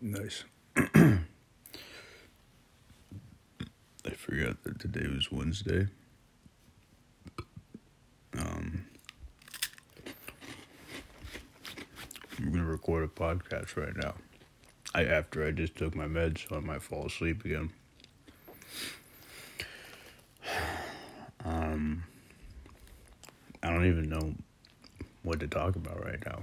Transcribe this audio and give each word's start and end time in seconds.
Nice. 0.00 0.44
I 0.76 1.18
forgot 4.16 4.62
that 4.62 4.78
today 4.78 5.08
was 5.08 5.32
Wednesday. 5.32 5.88
Um, 8.38 8.86
I'm 12.38 12.52
gonna 12.52 12.64
record 12.64 13.02
a 13.02 13.08
podcast 13.08 13.76
right 13.76 13.96
now. 13.96 14.14
I 14.94 15.04
after 15.04 15.44
I 15.44 15.50
just 15.50 15.74
took 15.74 15.96
my 15.96 16.06
meds, 16.06 16.48
so 16.48 16.56
I 16.56 16.60
might 16.60 16.82
fall 16.82 17.06
asleep 17.06 17.44
again. 17.44 17.72
Um, 21.44 22.04
I 23.64 23.70
don't 23.70 23.86
even 23.86 24.08
know 24.08 24.34
what 25.24 25.40
to 25.40 25.48
talk 25.48 25.74
about 25.74 26.04
right 26.04 26.24
now. 26.24 26.42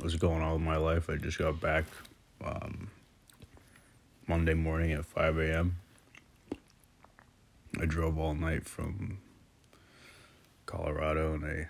What's 0.00 0.14
going 0.14 0.40
on 0.40 0.52
with 0.54 0.62
my 0.62 0.78
life? 0.78 1.10
I 1.10 1.16
just 1.16 1.36
got 1.36 1.60
back 1.60 1.84
um, 2.44 2.90
Monday 4.26 4.54
morning 4.54 4.92
at 4.92 5.04
5 5.04 5.38
a.m. 5.38 5.76
I 7.80 7.86
drove 7.86 8.18
all 8.18 8.34
night 8.34 8.66
from 8.66 9.18
Colorado 10.66 11.34
and 11.34 11.44
I 11.44 11.68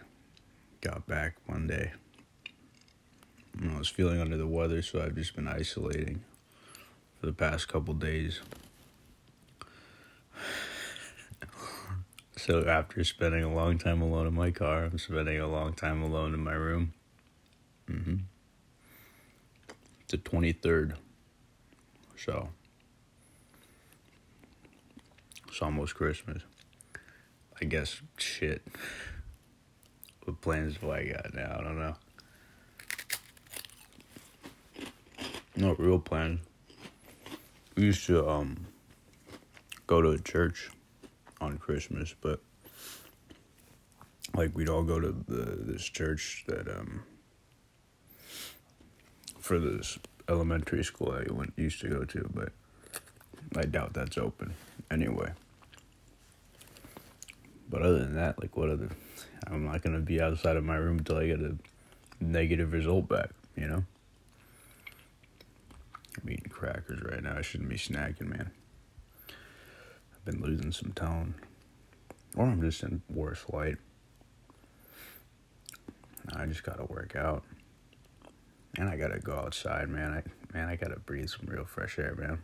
got 0.81 1.07
back 1.07 1.37
Monday. 1.49 1.93
I 3.63 3.79
was 3.79 3.89
feeling 3.89 4.21
under 4.21 4.37
the 4.37 4.47
weather, 4.47 4.83
so 4.83 5.01
I've 5.01 5.17
just 5.17 5.35
been 5.35 5.49
isolating 5.49 6.23
for 7.19 7.27
the 7.27 7.33
past 7.33 7.69
couple 7.69 7.95
days. 7.95 8.41
so 12.37 12.65
after 12.67 13.03
spending 13.05 13.43
a 13.43 13.53
long 13.53 13.79
time 13.79 14.01
alone 14.01 14.27
in 14.27 14.35
my 14.35 14.51
car, 14.51 14.85
I'm 14.85 14.99
spending 14.99 15.39
a 15.39 15.49
long 15.49 15.75
time 15.75 16.03
alone 16.03 16.33
in 16.33 16.41
my 16.41 16.53
room. 16.53 16.95
Mm-hmm. 17.91 18.17
The 20.11 20.19
23rd. 20.19 20.95
So 22.17 22.49
it's 25.47 25.63
almost 25.63 25.95
Christmas. 25.95 26.43
I 27.63 27.65
guess 27.65 28.03
shit. 28.17 28.67
What 30.25 30.41
plans 30.41 30.79
do 30.79 30.91
I 30.91 31.05
got 31.05 31.33
now? 31.33 31.59
I 31.61 31.63
don't 31.63 31.79
know. 31.79 31.97
No 35.55 35.75
real 35.75 36.01
plans. 36.01 36.41
We 37.77 37.85
used 37.85 38.05
to 38.07 38.29
um 38.29 38.67
go 39.87 40.03
to 40.03 40.11
a 40.11 40.19
church 40.19 40.71
on 41.41 41.57
Christmas, 41.57 42.17
but 42.21 42.41
like 44.35 44.57
we'd 44.57 44.69
all 44.69 44.83
go 44.83 44.99
to 44.99 45.15
the 45.29 45.57
this 45.57 45.85
church 45.85 46.43
that 46.49 46.67
um 46.67 47.05
for 49.51 49.59
this 49.59 49.99
elementary 50.29 50.85
school 50.85 51.11
I 51.11 51.25
went 51.33 51.55
used 51.57 51.81
to 51.81 51.89
go 51.89 52.05
to, 52.05 52.31
but 52.33 52.53
I 53.57 53.63
doubt 53.63 53.95
that's 53.95 54.17
open 54.17 54.55
anyway. 54.93 55.33
But 57.69 57.83
other 57.83 57.99
than 57.99 58.15
that, 58.15 58.41
like 58.41 58.57
what 58.57 58.71
other 58.71 58.91
I'm 59.49 59.65
not 59.65 59.83
gonna 59.83 59.99
be 59.99 60.21
outside 60.21 60.55
of 60.55 60.63
my 60.63 60.77
room 60.77 60.99
until 60.99 61.17
I 61.17 61.27
get 61.27 61.41
a 61.41 61.57
negative 62.21 62.73
result 62.73 63.09
back, 63.09 63.31
you 63.57 63.67
know? 63.67 63.83
I'm 66.23 66.31
eating 66.31 66.49
crackers 66.49 67.03
right 67.03 67.21
now. 67.21 67.37
I 67.37 67.43
shouldn't 67.43 67.71
be 67.71 67.77
snacking, 67.77 68.29
man. 68.29 68.53
I've 69.31 70.25
been 70.25 70.41
losing 70.41 70.71
some 70.71 70.93
tone. 70.93 71.35
Or 72.37 72.47
I'm 72.47 72.61
just 72.61 72.85
in 72.85 73.03
worse 73.13 73.45
light. 73.53 73.79
I 76.37 76.47
just 76.47 76.63
gotta 76.63 76.85
work 76.85 77.17
out. 77.17 77.43
And 78.77 78.89
I 78.89 78.97
gotta 78.97 79.19
go 79.19 79.35
outside, 79.35 79.89
man. 79.89 80.13
I 80.13 80.57
man, 80.57 80.69
I 80.69 80.77
gotta 80.77 80.99
breathe 80.99 81.29
some 81.29 81.47
real 81.47 81.65
fresh 81.65 81.99
air, 81.99 82.15
man. 82.17 82.43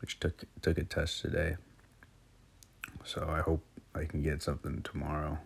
Which 0.00 0.18
took 0.20 0.44
took 0.62 0.78
a 0.78 0.84
test 0.84 1.20
today. 1.20 1.56
So 3.04 3.28
I 3.28 3.40
hope 3.40 3.62
I 3.94 4.04
can 4.04 4.22
get 4.22 4.42
something 4.42 4.82
tomorrow. 4.82 5.38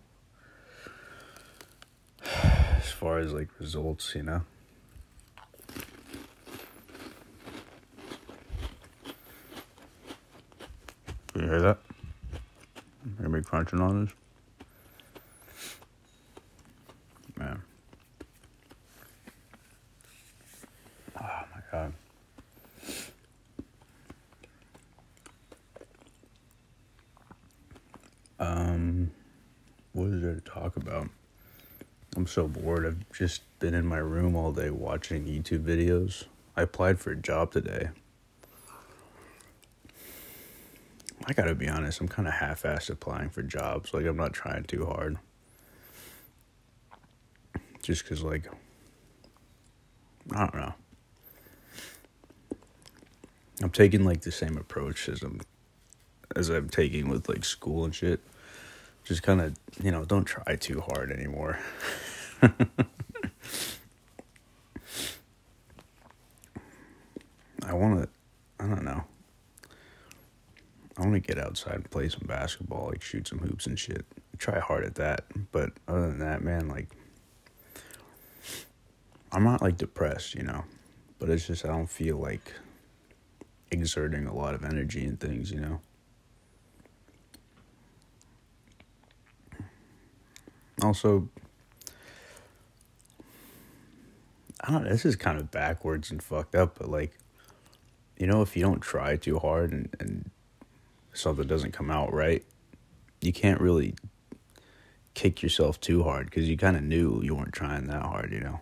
As 2.23 2.91
far 2.91 3.19
as 3.19 3.33
like 3.33 3.49
results, 3.59 4.15
you 4.15 4.23
know. 4.23 4.41
You 11.35 11.41
hear 11.43 11.61
that? 11.61 11.77
Hear 13.19 13.29
me 13.29 13.41
crunching 13.41 13.79
on 13.79 14.05
this? 14.05 14.13
Man. 17.37 17.61
Oh 21.19 21.43
my 21.53 21.61
god. 21.71 21.93
Um, 28.71 29.11
what 29.91 30.07
is 30.07 30.21
there 30.21 30.35
to 30.35 30.41
talk 30.41 30.77
about? 30.77 31.09
I'm 32.15 32.27
so 32.27 32.47
bored. 32.47 32.85
I've 32.85 33.03
just 33.11 33.41
been 33.59 33.73
in 33.73 33.85
my 33.85 33.97
room 33.97 34.35
all 34.35 34.53
day 34.53 34.69
watching 34.69 35.25
YouTube 35.25 35.63
videos. 35.63 36.25
I 36.55 36.61
applied 36.61 36.99
for 36.99 37.11
a 37.11 37.15
job 37.15 37.51
today. 37.51 37.89
I 41.25 41.33
gotta 41.33 41.53
be 41.53 41.67
honest, 41.67 41.99
I'm 41.99 42.07
kind 42.07 42.27
of 42.27 42.35
half 42.35 42.63
assed 42.63 42.89
applying 42.89 43.29
for 43.29 43.43
jobs. 43.43 43.93
Like, 43.93 44.05
I'm 44.05 44.17
not 44.17 44.33
trying 44.33 44.63
too 44.63 44.85
hard. 44.85 45.17
Just 47.83 48.03
because, 48.03 48.23
like, 48.23 48.47
I 50.33 50.39
don't 50.39 50.55
know. 50.55 50.73
I'm 53.61 53.69
taking, 53.69 54.03
like, 54.03 54.21
the 54.21 54.31
same 54.31 54.57
approach 54.57 55.09
as 55.09 55.21
I'm, 55.21 55.41
as 56.35 56.49
I'm 56.49 56.69
taking 56.69 57.09
with, 57.09 57.27
like, 57.29 57.43
school 57.45 57.85
and 57.85 57.93
shit. 57.93 58.21
Just 59.03 59.23
kind 59.23 59.41
of, 59.41 59.55
you 59.81 59.91
know, 59.91 60.05
don't 60.05 60.25
try 60.25 60.55
too 60.55 60.81
hard 60.81 61.11
anymore. 61.11 61.59
I 67.63 67.73
want 67.73 68.01
to, 68.01 68.09
I 68.59 68.67
don't 68.67 68.83
know. 68.83 69.03
I 70.97 71.01
want 71.01 71.13
to 71.13 71.19
get 71.19 71.37
outside 71.39 71.75
and 71.75 71.89
play 71.89 72.09
some 72.09 72.27
basketball, 72.27 72.89
like 72.89 73.01
shoot 73.01 73.27
some 73.27 73.39
hoops 73.39 73.65
and 73.65 73.79
shit. 73.79 74.05
Try 74.37 74.59
hard 74.59 74.83
at 74.83 74.95
that. 74.95 75.25
But 75.51 75.71
other 75.87 76.07
than 76.07 76.19
that, 76.19 76.43
man, 76.43 76.67
like, 76.67 76.89
I'm 79.31 79.43
not 79.43 79.61
like 79.61 79.77
depressed, 79.77 80.35
you 80.35 80.43
know, 80.43 80.65
but 81.17 81.29
it's 81.29 81.47
just 81.47 81.65
I 81.65 81.69
don't 81.69 81.89
feel 81.89 82.17
like 82.17 82.53
exerting 83.71 84.27
a 84.27 84.35
lot 84.35 84.53
of 84.53 84.65
energy 84.65 85.05
and 85.05 85.19
things, 85.19 85.51
you 85.51 85.59
know. 85.59 85.79
Also, 90.81 91.29
I 94.61 94.71
don't 94.71 94.83
this 94.83 95.05
is 95.05 95.15
kind 95.15 95.39
of 95.39 95.51
backwards 95.51 96.11
and 96.11 96.21
fucked 96.21 96.55
up, 96.55 96.77
but 96.79 96.89
like, 96.89 97.17
you 98.17 98.27
know, 98.27 98.41
if 98.41 98.55
you 98.55 98.63
don't 98.63 98.81
try 98.81 99.15
too 99.15 99.39
hard 99.39 99.71
and, 99.71 99.89
and 99.99 100.31
something 101.13 101.47
doesn't 101.47 101.71
come 101.71 101.91
out 101.91 102.13
right, 102.13 102.43
you 103.21 103.33
can't 103.33 103.61
really 103.61 103.95
kick 105.13 105.43
yourself 105.43 105.79
too 105.79 106.03
hard 106.03 106.25
because 106.25 106.47
you 106.47 106.57
kind 106.57 106.77
of 106.77 106.83
knew 106.83 107.21
you 107.23 107.35
weren't 107.35 107.53
trying 107.53 107.85
that 107.87 108.03
hard, 108.03 108.31
you 108.31 108.39
know. 108.39 108.59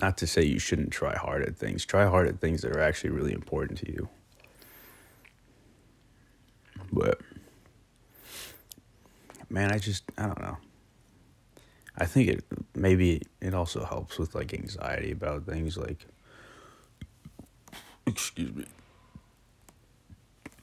Not 0.00 0.18
to 0.18 0.26
say 0.26 0.44
you 0.44 0.58
shouldn't 0.58 0.90
try 0.90 1.16
hard 1.16 1.42
at 1.42 1.56
things. 1.56 1.86
Try 1.86 2.06
hard 2.06 2.28
at 2.28 2.40
things 2.40 2.62
that 2.62 2.72
are 2.72 2.80
actually 2.80 3.10
really 3.10 3.32
important 3.32 3.78
to 3.78 3.90
you. 3.90 4.08
But 6.92 7.20
man, 9.48 9.72
I 9.72 9.78
just 9.78 10.04
I 10.18 10.26
don't 10.26 10.40
know. 10.40 10.56
I 11.98 12.04
think 12.04 12.28
it 12.28 12.44
maybe 12.74 13.22
it 13.40 13.54
also 13.54 13.84
helps 13.84 14.18
with 14.18 14.34
like 14.34 14.52
anxiety 14.52 15.12
about 15.12 15.46
things 15.46 15.76
like 15.76 16.06
excuse 18.06 18.54
me. 18.54 18.66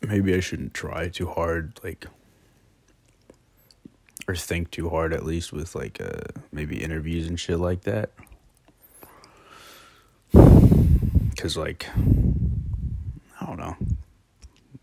Maybe 0.01 0.35
I 0.35 0.39
shouldn't 0.41 0.73
try 0.73 1.07
too 1.09 1.27
hard 1.27 1.79
like 1.83 2.05
or 4.27 4.35
think 4.35 4.71
too 4.71 4.89
hard 4.89 5.13
at 5.13 5.25
least 5.25 5.51
with 5.51 5.75
like 5.75 5.99
uh 5.99 6.39
maybe 6.51 6.81
interviews 6.81 7.27
and 7.27 7.39
shit 7.39 7.59
like 7.59 7.81
that. 7.81 8.11
Cuz 11.37 11.57
like 11.57 11.87
I 13.41 13.45
don't 13.45 13.57
know. 13.59 13.75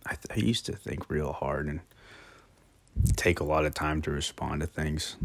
I 0.06 0.14
th- 0.14 0.26
I 0.30 0.40
used 0.44 0.66
to 0.66 0.72
think 0.72 1.08
real 1.08 1.32
hard 1.32 1.66
and 1.66 1.80
take 3.16 3.40
a 3.40 3.44
lot 3.44 3.64
of 3.64 3.74
time 3.74 4.02
to 4.02 4.10
respond 4.10 4.60
to 4.60 4.66
things. 4.66 5.16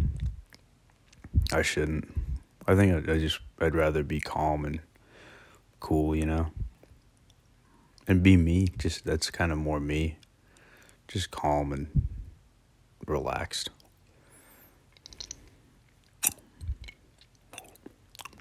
I 1.51 1.61
shouldn't. 1.61 2.11
I 2.67 2.75
think 2.75 3.07
I, 3.07 3.13
I 3.13 3.17
just 3.19 3.39
I'd 3.59 3.75
rather 3.75 4.03
be 4.03 4.19
calm 4.19 4.65
and 4.65 4.79
cool, 5.79 6.15
you 6.15 6.25
know. 6.25 6.47
And 8.07 8.21
be 8.21 8.37
me. 8.37 8.67
Just 8.77 9.05
that's 9.05 9.29
kind 9.29 9.51
of 9.51 9.57
more 9.57 9.79
me. 9.79 10.17
Just 11.07 11.31
calm 11.31 11.71
and 11.71 12.07
relaxed. 13.07 13.69
I'm 16.25 16.33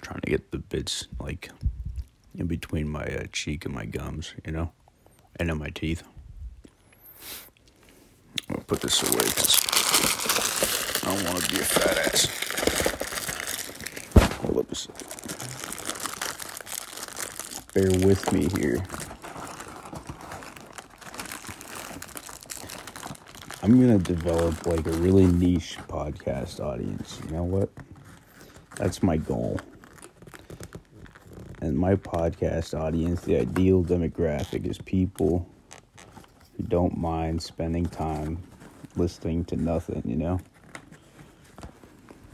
trying 0.01 0.21
to 0.21 0.31
get 0.31 0.51
the 0.51 0.59
bits 0.59 1.07
like 1.19 1.51
in 2.37 2.47
between 2.47 2.89
my 2.89 3.05
uh, 3.05 3.25
cheek 3.33 3.65
and 3.65 3.75
my 3.75 3.87
gums, 3.87 4.35
you 4.45 4.53
know, 4.53 4.73
and 5.37 5.51
in 5.51 5.59
my 5.59 5.69
teeth. 5.69 6.03
I'll 8.51 8.63
put 8.67 8.81
this 8.81 9.03
away 9.03 9.25
because 9.25 9.61
I 11.03 11.15
don't 11.15 11.25
want 11.25 11.45
to 11.45 11.51
be 11.51 11.61
a 11.61 11.65
fat 11.65 11.99
ass. 11.99 12.29
Hold 14.43 14.59
up 14.59 14.71
a 14.71 14.75
second. 14.75 15.07
Bear 17.75 17.91
with 18.07 18.33
me 18.33 18.49
here. 18.59 18.85
I'm 23.63 23.81
gonna 23.81 23.99
develop 23.99 24.67
like 24.67 24.87
a 24.87 24.93
really 24.93 25.27
niche 25.27 25.79
podcast 25.89 26.61
audience. 26.61 27.19
You 27.25 27.31
know 27.31 27.45
what? 27.45 27.71
That's 28.77 29.03
my 29.03 29.17
goal. 29.17 29.59
And 31.63 31.79
my 31.79 31.97
podcast 31.97 32.79
audience, 32.79 33.23
the 33.23 33.39
ideal 33.39 33.83
demographic 33.83 34.67
is 34.67 34.77
people 34.77 35.49
don't 36.69 36.97
mind 36.97 37.43
spending 37.43 37.87
time 37.87 38.39
listening 38.97 39.45
to 39.47 39.57
nothing, 39.57 40.03
you 40.05 40.17
know? 40.17 40.41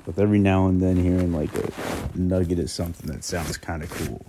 With 0.06 0.18
every 0.18 0.38
now 0.38 0.66
and 0.66 0.80
then 0.80 0.96
hearing 0.96 1.32
like 1.32 1.54
a 1.56 1.70
nugget 2.14 2.58
of 2.58 2.70
something 2.70 3.10
that 3.10 3.24
sounds 3.24 3.56
kind 3.56 3.82
of 3.82 3.90
cool. 3.90 4.26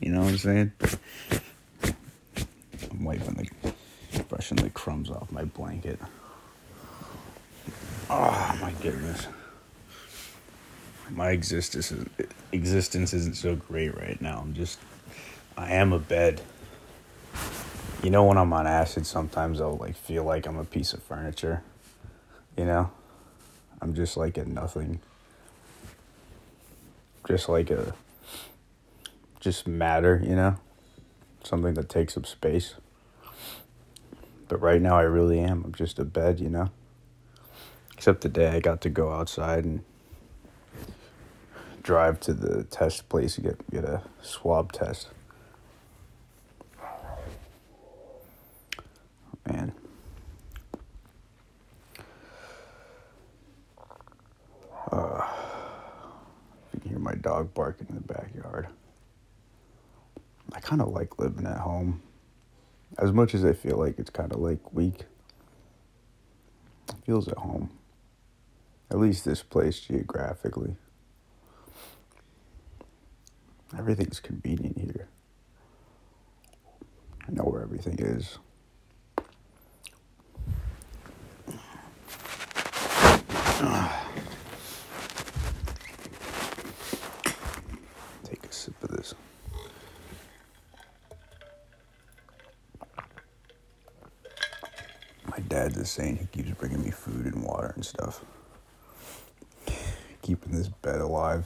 You 0.00 0.12
know 0.12 0.20
what 0.20 0.30
I'm 0.30 0.38
saying? 0.38 0.72
I'm 2.90 3.04
wiping 3.04 3.48
the, 3.62 4.22
brushing 4.24 4.58
the 4.58 4.70
crumbs 4.70 5.10
off 5.10 5.30
my 5.32 5.44
blanket. 5.44 5.98
Oh 8.10 8.58
my 8.60 8.72
goodness 8.82 9.26
my 11.14 11.30
existence 11.30 11.92
is, 11.92 12.06
existence 12.52 13.12
isn't 13.12 13.36
so 13.36 13.54
great 13.54 13.96
right 13.96 14.20
now. 14.20 14.38
I'm 14.38 14.54
just 14.54 14.78
I 15.56 15.72
am 15.74 15.92
a 15.92 15.98
bed. 15.98 16.40
You 18.02 18.10
know 18.10 18.24
when 18.24 18.36
I'm 18.36 18.52
on 18.52 18.66
acid 18.66 19.06
sometimes 19.06 19.60
I'll 19.60 19.76
like 19.76 19.96
feel 19.96 20.24
like 20.24 20.46
I'm 20.46 20.58
a 20.58 20.64
piece 20.64 20.92
of 20.92 21.02
furniture. 21.02 21.62
You 22.56 22.64
know? 22.64 22.90
I'm 23.80 23.94
just 23.94 24.16
like 24.16 24.36
a 24.36 24.44
nothing. 24.44 25.00
Just 27.28 27.48
like 27.48 27.70
a 27.70 27.94
just 29.38 29.68
matter, 29.68 30.20
you 30.24 30.34
know? 30.34 30.56
Something 31.44 31.74
that 31.74 31.88
takes 31.88 32.16
up 32.16 32.26
space. 32.26 32.74
But 34.48 34.60
right 34.60 34.82
now 34.82 34.96
I 34.96 35.02
really 35.02 35.38
am. 35.38 35.62
I'm 35.64 35.74
just 35.74 35.98
a 36.00 36.04
bed, 36.04 36.40
you 36.40 36.48
know? 36.48 36.70
Except 37.94 38.20
today 38.20 38.48
I 38.48 38.58
got 38.58 38.80
to 38.80 38.90
go 38.90 39.12
outside 39.12 39.64
and 39.64 39.84
drive 41.82 42.18
to 42.20 42.32
the 42.32 42.64
test 42.64 43.08
place 43.08 43.36
to 43.36 43.40
get 43.42 43.70
get 43.70 43.84
a 43.84 44.02
swab 44.22 44.72
test. 44.72 45.08
Man. 49.50 49.72
Uh, 54.92 55.26
you 56.72 56.80
can 56.80 56.90
hear 56.90 56.98
my 57.00 57.10
dog 57.22 57.54
barking 57.54 57.86
in 57.88 57.94
the 57.94 58.00
backyard. 58.02 58.68
I 60.52 60.60
kind 60.60 60.82
of 60.82 60.88
like 60.88 61.18
living 61.18 61.46
at 61.46 61.58
home. 61.58 62.02
As 62.98 63.12
much 63.12 63.34
as 63.34 63.44
I 63.44 63.54
feel 63.54 63.78
like 63.78 63.98
it's 63.98 64.10
kind 64.10 64.32
of 64.32 64.40
like 64.40 64.72
weak, 64.74 65.04
it 66.88 66.96
feels 67.06 67.28
at 67.28 67.38
home. 67.38 67.70
At 68.90 68.98
least 68.98 69.24
this 69.24 69.42
place 69.42 69.80
geographically. 69.80 70.76
Everything's 73.78 74.20
convenient 74.20 74.78
here. 74.78 75.08
I 77.26 77.32
know 77.32 77.44
where 77.44 77.62
everything 77.62 77.98
is. 77.98 78.38
Take 88.24 88.44
a 88.44 88.52
sip 88.52 88.74
of 88.82 88.90
this. 88.90 89.14
My 95.26 95.38
dad's 95.48 95.78
a 95.78 95.86
saint. 95.86 96.18
He 96.18 96.26
keeps 96.26 96.50
bringing 96.58 96.82
me 96.82 96.90
food 96.90 97.24
and 97.26 97.42
water 97.42 97.72
and 97.74 97.81
stuff. 97.92 98.24
Keeping 100.22 100.52
this 100.52 100.68
bed 100.68 101.02
alive. 101.02 101.44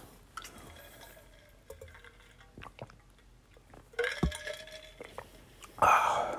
Ah, 5.82 6.37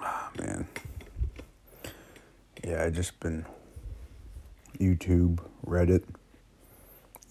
ah 0.00 0.30
man. 0.38 0.68
Yeah, 2.62 2.84
I 2.84 2.90
just 2.90 3.18
been 3.18 3.44
YouTube, 4.78 5.40
Reddit, 5.66 6.04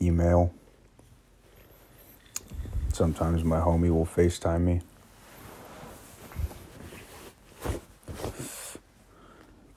email. 0.01 0.53
Sometimes 2.91 3.45
my 3.45 3.61
homie 3.61 3.91
will 3.91 4.05
FaceTime 4.05 4.61
me. 4.61 4.81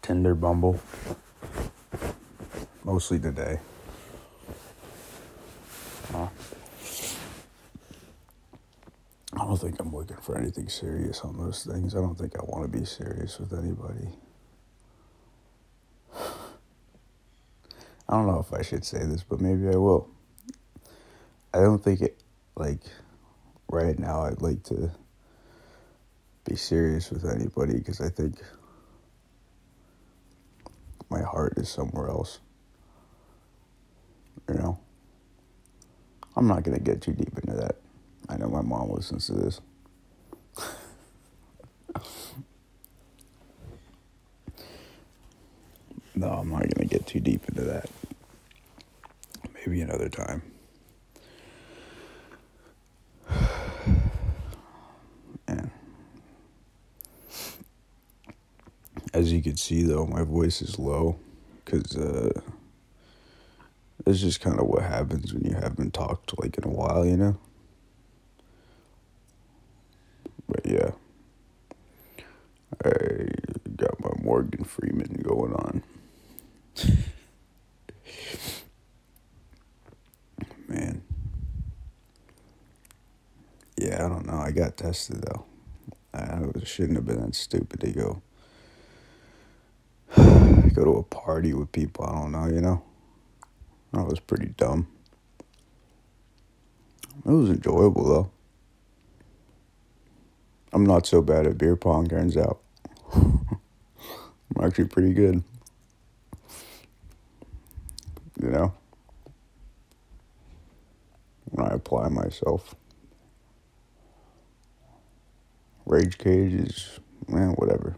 Tinder, 0.08 0.34
Bumble. 0.34 0.80
Mostly 2.82 3.18
today. 3.18 3.58
I 6.14 6.30
don't 9.34 9.58
think 9.58 9.78
I'm 9.78 9.94
looking 9.94 10.16
for 10.16 10.38
anything 10.38 10.70
serious 10.70 11.20
on 11.20 11.36
those 11.36 11.62
things. 11.62 11.94
I 11.94 11.98
don't 11.98 12.16
think 12.16 12.38
I 12.38 12.42
want 12.42 12.72
to 12.72 12.78
be 12.78 12.86
serious 12.86 13.38
with 13.38 13.52
anybody. 13.52 14.08
I 18.08 18.14
don't 18.14 18.26
know 18.26 18.40
if 18.40 18.54
I 18.54 18.62
should 18.62 18.86
say 18.86 19.04
this, 19.04 19.22
but 19.22 19.42
maybe 19.42 19.68
I 19.68 19.76
will. 19.76 20.08
I 21.52 21.58
don't 21.58 21.84
think 21.84 22.00
it, 22.00 22.22
like, 22.56 22.80
right 23.70 23.98
now 23.98 24.22
I'd 24.22 24.40
like 24.40 24.62
to 24.64 24.90
be 26.46 26.56
serious 26.56 27.10
with 27.10 27.26
anybody 27.26 27.74
because 27.74 28.00
I 28.00 28.08
think 28.08 28.36
heart 31.38 31.54
is 31.56 31.68
somewhere 31.68 32.08
else. 32.08 32.40
You 34.48 34.56
know? 34.56 34.80
I'm 36.34 36.48
not 36.48 36.64
going 36.64 36.76
to 36.76 36.82
get 36.82 37.00
too 37.00 37.12
deep 37.12 37.38
into 37.38 37.54
that. 37.56 37.76
I 38.28 38.36
know 38.36 38.48
my 38.48 38.60
mom 38.60 38.90
listens 38.90 39.26
to 39.26 39.34
this. 39.34 39.60
no, 46.16 46.28
I'm 46.28 46.50
not 46.50 46.62
going 46.62 46.70
to 46.80 46.86
get 46.86 47.06
too 47.06 47.20
deep 47.20 47.48
into 47.48 47.62
that. 47.62 47.88
Maybe 49.54 49.80
another 49.80 50.08
time. 50.08 50.42
As 59.14 59.32
you 59.32 59.40
can 59.40 59.56
see, 59.56 59.82
though, 59.82 60.04
my 60.04 60.22
voice 60.22 60.60
is 60.62 60.80
low 60.80 61.18
because 61.68 61.96
uh, 61.96 62.40
that's 64.04 64.20
just 64.20 64.40
kind 64.40 64.58
of 64.58 64.66
what 64.66 64.82
happens 64.82 65.34
when 65.34 65.44
you 65.44 65.54
haven't 65.54 65.92
talked 65.92 66.38
like 66.40 66.56
in 66.56 66.64
a 66.64 66.68
while, 66.68 67.04
you 67.04 67.16
know? 67.16 67.36
But 70.48 70.64
yeah. 70.64 70.92
I 72.84 73.28
got 73.76 74.00
my 74.00 74.10
Morgan 74.22 74.64
Freeman 74.64 75.20
going 75.22 75.52
on. 75.52 75.82
Man. 80.68 81.02
Yeah, 83.76 84.06
I 84.06 84.08
don't 84.08 84.26
know. 84.26 84.38
I 84.38 84.52
got 84.52 84.76
tested 84.78 85.22
though. 85.22 85.44
I 86.14 86.40
shouldn't 86.64 86.96
have 86.96 87.06
been 87.06 87.20
that 87.20 87.34
stupid 87.34 87.80
to 87.80 87.90
go 87.92 88.22
go 90.78 90.84
to 90.84 90.98
a 90.98 91.02
party 91.02 91.52
with 91.52 91.72
people. 91.72 92.04
I 92.04 92.12
don't 92.12 92.32
know, 92.32 92.46
you 92.46 92.60
know. 92.60 92.82
That 93.92 94.04
was 94.04 94.20
pretty 94.20 94.48
dumb. 94.56 94.86
It 97.26 97.30
was 97.30 97.50
enjoyable 97.50 98.04
though. 98.04 98.30
I'm 100.72 100.84
not 100.84 101.06
so 101.06 101.22
bad 101.22 101.46
at 101.46 101.58
beer 101.58 101.76
pong, 101.76 102.06
turns 102.06 102.36
out. 102.36 102.60
I'm 103.14 103.60
actually 104.62 104.86
pretty 104.86 105.14
good. 105.14 105.42
You 108.40 108.50
know? 108.50 108.74
When 111.46 111.66
I 111.66 111.74
apply 111.74 112.08
myself. 112.08 112.74
Rage 115.86 116.18
cage 116.18 116.52
is, 116.52 117.00
man, 117.26 117.52
whatever. 117.52 117.96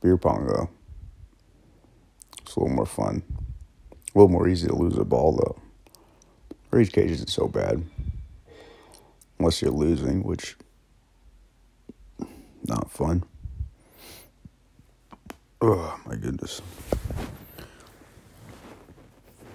Beer 0.00 0.16
pong, 0.16 0.46
though. 0.46 0.70
It's 2.50 2.56
a 2.56 2.60
little 2.60 2.74
more 2.74 2.86
fun. 2.86 3.22
A 3.92 4.18
little 4.18 4.28
more 4.28 4.48
easy 4.48 4.66
to 4.66 4.74
lose 4.74 4.98
a 4.98 5.04
ball 5.04 5.36
though. 5.36 5.56
Rage 6.72 6.90
cage 6.90 7.12
isn't 7.12 7.30
so 7.30 7.46
bad. 7.46 7.84
Unless 9.38 9.62
you're 9.62 9.70
losing, 9.70 10.24
which 10.24 10.56
not 12.66 12.90
fun. 12.90 13.22
Oh 15.60 15.96
my 16.04 16.16
goodness. 16.16 16.60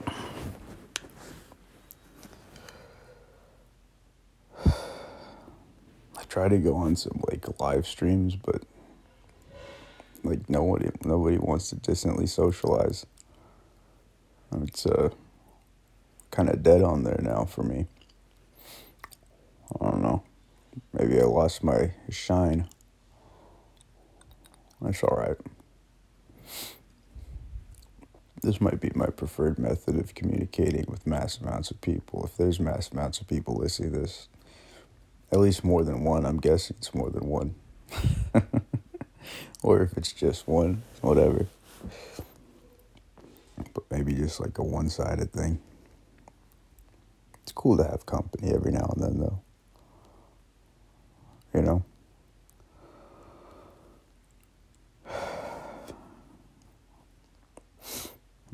I 4.65 6.23
try 6.29 6.47
to 6.47 6.57
go 6.59 6.75
on 6.75 6.95
some 6.95 7.21
like 7.29 7.59
live 7.59 7.85
streams, 7.85 8.37
but 8.37 8.63
like 10.25 10.50
nobody 10.50 10.89
nobody 11.03 11.38
wants 11.38 11.70
to 11.70 11.75
distantly 11.75 12.27
socialize. 12.27 13.05
It's 14.62 14.86
uh 14.86 15.10
kind 16.32 16.50
of 16.50 16.63
dead 16.63 16.82
on 16.82 17.03
there 17.03 17.20
now 17.22 17.46
for 17.46 17.63
me. 17.63 17.88
I 19.79 19.89
don't 19.89 20.01
know. 20.01 20.24
Maybe 20.94 21.20
I 21.20 21.24
lost 21.24 21.63
my 21.63 21.94
shine. 22.10 22.67
That's 24.82 25.03
all 25.03 25.17
right. 25.17 25.38
This 28.41 28.62
might 28.62 28.79
be 28.79 28.91
my 28.94 29.08
preferred 29.08 29.58
method 29.58 29.98
of 29.98 30.13
communicating 30.13 30.86
with 30.88 31.08
mass 31.08 31.39
amounts 31.39 31.72
of 31.72 31.82
people. 31.82 32.24
If 32.25 32.38
there's 32.38 32.60
mass 32.60 32.91
amounts 32.91 33.20
of 33.20 33.27
people 33.27 33.55
listening 33.55 33.94
to 33.94 34.00
this, 34.00 34.27
at 35.32 35.39
least 35.39 35.63
more 35.63 35.84
than 35.84 36.03
one, 36.03 36.25
I'm 36.25 36.39
guessing 36.39 36.75
it's 36.77 36.94
more 36.94 37.10
than 37.10 37.27
one. 37.27 37.55
or 39.63 39.82
if 39.82 39.98
it's 39.98 40.13
just 40.13 40.48
one, 40.48 40.84
whatever. 41.01 41.48
But 43.74 43.84
maybe 43.89 44.13
just 44.13 44.39
like 44.39 44.58
a 44.58 44.63
one 44.63 44.89
sided 44.89 45.32
thing. 45.32 45.60
It's 47.44 47.51
cool 47.51 47.77
to 47.77 47.84
have 47.84 48.06
company 48.06 48.54
every 48.54 48.72
now 48.72 48.92
and 48.96 49.04
then, 49.04 49.20
though. 49.20 49.39
You 51.54 51.62
know? 51.62 51.86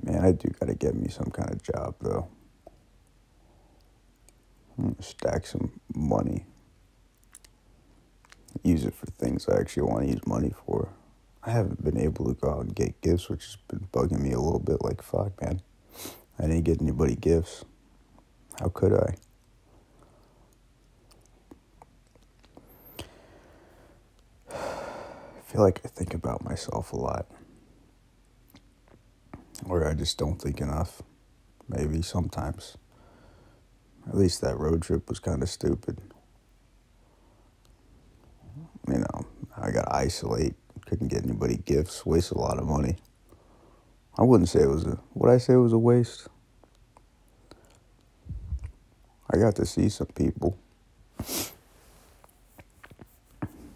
Man, 0.03 0.25
I 0.25 0.31
do 0.31 0.49
gotta 0.59 0.75
get 0.75 0.95
me 0.95 1.09
some 1.09 1.31
kind 1.31 1.51
of 1.51 1.61
job, 1.63 1.95
though. 2.01 2.27
stack 4.99 5.45
some 5.45 5.71
money. 5.95 6.45
Use 8.63 8.85
it 8.85 8.93
for 8.93 9.07
things 9.07 9.47
I 9.47 9.59
actually 9.59 9.83
want 9.83 10.03
to 10.03 10.09
use 10.11 10.27
money 10.27 10.53
for. 10.65 10.89
I 11.43 11.51
haven't 11.51 11.83
been 11.83 11.97
able 11.97 12.25
to 12.25 12.39
go 12.39 12.51
out 12.51 12.65
and 12.65 12.75
get 12.75 13.01
gifts, 13.01 13.29
which 13.29 13.45
has 13.45 13.57
been 13.67 13.87
bugging 13.91 14.21
me 14.21 14.31
a 14.31 14.39
little 14.39 14.59
bit. 14.59 14.81
Like, 14.81 15.01
fuck, 15.01 15.41
man. 15.41 15.61
I 16.37 16.43
didn't 16.43 16.63
get 16.63 16.81
anybody 16.81 17.15
gifts. 17.15 17.65
How 18.59 18.67
could 18.69 18.93
I? 18.93 19.15
I 24.51 25.41
feel 25.45 25.61
like 25.61 25.81
I 25.83 25.87
think 25.87 26.13
about 26.13 26.43
myself 26.43 26.93
a 26.93 26.97
lot. 26.97 27.25
Or 29.67 29.87
I 29.87 29.93
just 29.93 30.17
don't 30.17 30.41
think 30.41 30.61
enough. 30.61 31.01
Maybe 31.67 32.01
sometimes. 32.01 32.77
At 34.07 34.17
least 34.17 34.41
that 34.41 34.57
road 34.57 34.81
trip 34.81 35.09
was 35.09 35.19
kind 35.19 35.41
of 35.41 35.49
stupid. 35.49 35.99
You 38.87 38.99
know, 38.99 39.25
I 39.57 39.70
got 39.81 39.89
to 39.89 39.95
isolate, 39.95 40.53
couldn't 40.85 41.07
get 41.07 41.23
anybody 41.23 41.57
gifts, 41.57 42.05
wasted 42.05 42.37
a 42.37 42.41
lot 42.41 42.57
of 42.57 42.65
money. 42.65 42.97
I 44.17 44.23
wouldn't 44.23 44.49
say 44.49 44.61
it 44.61 44.69
was 44.69 44.85
a, 44.85 44.99
would 45.13 45.29
I 45.29 45.37
say 45.37 45.53
it 45.53 45.57
was 45.57 45.73
a 45.73 45.77
waste? 45.77 46.27
I 49.29 49.37
got 49.37 49.55
to 49.55 49.65
see 49.65 49.89
some 49.89 50.07
people. 50.07 50.57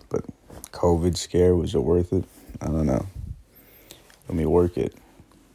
But 0.10 0.26
COVID 0.72 1.16
scare, 1.16 1.56
was 1.56 1.74
it 1.74 1.80
worth 1.80 2.12
it? 2.12 2.26
I 2.62 2.66
don't 2.66 2.86
know. 2.86 3.06
Let 4.28 4.36
me 4.36 4.46
work 4.46 4.78
it. 4.78 4.94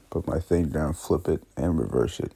Put 0.08 0.26
my 0.26 0.40
thing 0.40 0.68
down, 0.68 0.94
flip 0.94 1.28
it, 1.28 1.42
and 1.56 1.78
reverse 1.78 2.18
it. 2.20 2.32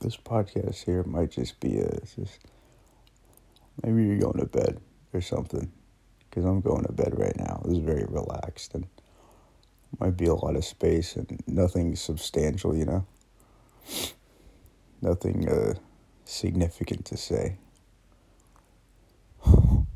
This 0.00 0.16
podcast 0.16 0.84
here 0.84 1.04
might 1.04 1.30
just 1.30 1.60
be 1.60 1.78
a 1.78 2.00
just 2.16 2.40
maybe 3.82 4.04
you're 4.04 4.18
going 4.18 4.38
to 4.38 4.46
bed 4.46 4.80
or 5.12 5.20
something 5.20 5.70
because 6.28 6.44
I'm 6.44 6.60
going 6.60 6.84
to 6.84 6.92
bed 6.92 7.18
right 7.18 7.36
now. 7.36 7.60
This 7.64 7.78
is 7.78 7.84
very 7.84 8.04
relaxed 8.08 8.74
and 8.74 8.86
might 10.00 10.16
be 10.16 10.26
a 10.26 10.34
lot 10.34 10.56
of 10.56 10.64
space 10.64 11.16
and 11.16 11.38
nothing 11.46 11.94
substantial, 11.96 12.74
you 12.74 12.86
know? 12.86 13.06
Nothing 15.00 15.48
uh, 15.48 15.74
significant 16.24 17.04
to 17.06 17.16
say. 17.16 17.58
you 19.46 19.86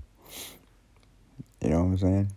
know 1.62 1.85
what 1.85 1.92
I'm 1.92 1.99
saying? 1.99 2.33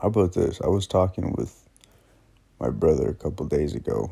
How 0.00 0.08
about 0.08 0.32
this? 0.32 0.60
I 0.60 0.66
was 0.66 0.88
talking 0.88 1.32
with 1.38 1.68
my 2.58 2.70
brother 2.70 3.08
a 3.08 3.14
couple 3.14 3.46
days 3.46 3.74
ago 3.74 4.10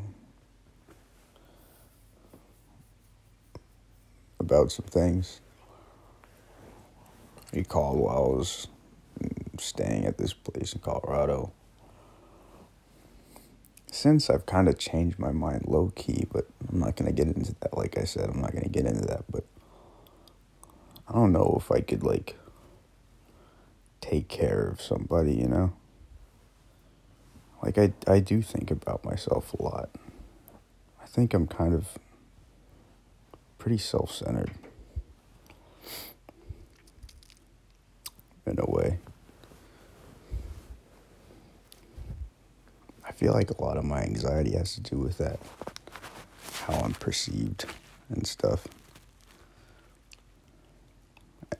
about 4.41 4.73
some 4.73 4.87
things 4.87 5.41
he 7.53 7.63
called 7.63 7.99
while 7.99 8.17
I 8.17 8.37
was 8.37 8.69
staying 9.59 10.07
at 10.07 10.19
this 10.19 10.33
place 10.33 10.73
in 10.73 10.81
Colorado. 10.81 11.53
Since 13.93 14.31
I've 14.31 14.47
kind 14.47 14.69
of 14.69 14.79
changed 14.79 15.19
my 15.19 15.33
mind 15.33 15.65
low 15.67 15.93
key, 15.95 16.27
but 16.33 16.47
I'm 16.69 16.79
not 16.79 16.97
going 16.97 17.07
to 17.07 17.13
get 17.13 17.27
into 17.35 17.55
that. 17.61 17.77
Like 17.77 17.99
I 17.99 18.05
said, 18.05 18.31
I'm 18.31 18.41
not 18.41 18.53
going 18.53 18.65
to 18.65 18.71
get 18.71 18.87
into 18.87 19.05
that, 19.07 19.25
but 19.31 19.45
I 21.09 21.13
don't 21.13 21.33
know 21.33 21.57
if 21.61 21.71
I 21.73 21.81
could, 21.81 22.05
like, 22.05 22.39
take 24.01 24.29
care 24.29 24.69
of 24.69 24.81
somebody, 24.81 25.35
you 25.35 25.49
know? 25.49 25.73
Like, 27.63 27.79
I, 27.79 27.93
I 28.07 28.21
do 28.21 28.43
think 28.43 28.71
about 28.71 29.05
myself 29.05 29.53
a 29.55 29.63
lot. 29.63 29.91
I 31.03 31.07
think 31.07 31.35
I'm 31.35 31.49
kind 31.49 31.75
of 31.75 31.99
pretty 33.61 33.79
self 33.79 34.11
centered. 34.11 34.51
in 38.47 38.59
a 38.59 38.69
way. 38.69 38.99
I 43.07 43.13
feel 43.13 43.33
like 43.33 43.51
a 43.51 43.63
lot 43.63 43.77
of 43.77 43.85
my 43.85 44.01
anxiety 44.03 44.57
has 44.57 44.75
to 44.75 44.81
do 44.81 44.97
with 44.97 45.19
that, 45.19 45.39
how 46.65 46.75
I'm 46.81 46.95
perceived 46.95 47.67
and 48.09 48.27
stuff. 48.27 48.67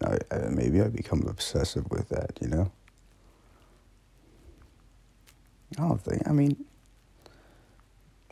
And 0.01 0.21
I, 0.31 0.35
I 0.35 0.49
maybe 0.49 0.81
I 0.81 0.89
become 0.89 1.23
obsessive 1.29 1.89
with 1.91 2.09
that, 2.09 2.39
you 2.41 2.49
know. 2.49 2.73
I 5.79 5.83
don't 5.83 6.01
think. 6.01 6.27
I 6.27 6.33
mean, 6.33 6.65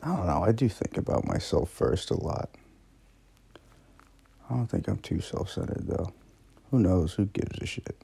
I 0.02 0.16
don't 0.16 0.26
know. 0.26 0.42
I 0.42 0.52
do 0.52 0.68
think 0.68 0.96
about 0.96 1.26
myself 1.26 1.70
first 1.70 2.10
a 2.10 2.20
lot. 2.20 2.50
I 4.50 4.54
don't 4.54 4.66
think 4.66 4.88
I'm 4.88 4.98
too 4.98 5.20
self 5.20 5.50
centered, 5.50 5.86
though. 5.86 6.12
Who 6.70 6.78
knows? 6.80 7.14
Who 7.14 7.26
gives 7.26 7.58
a 7.60 7.66
shit? 7.66 7.96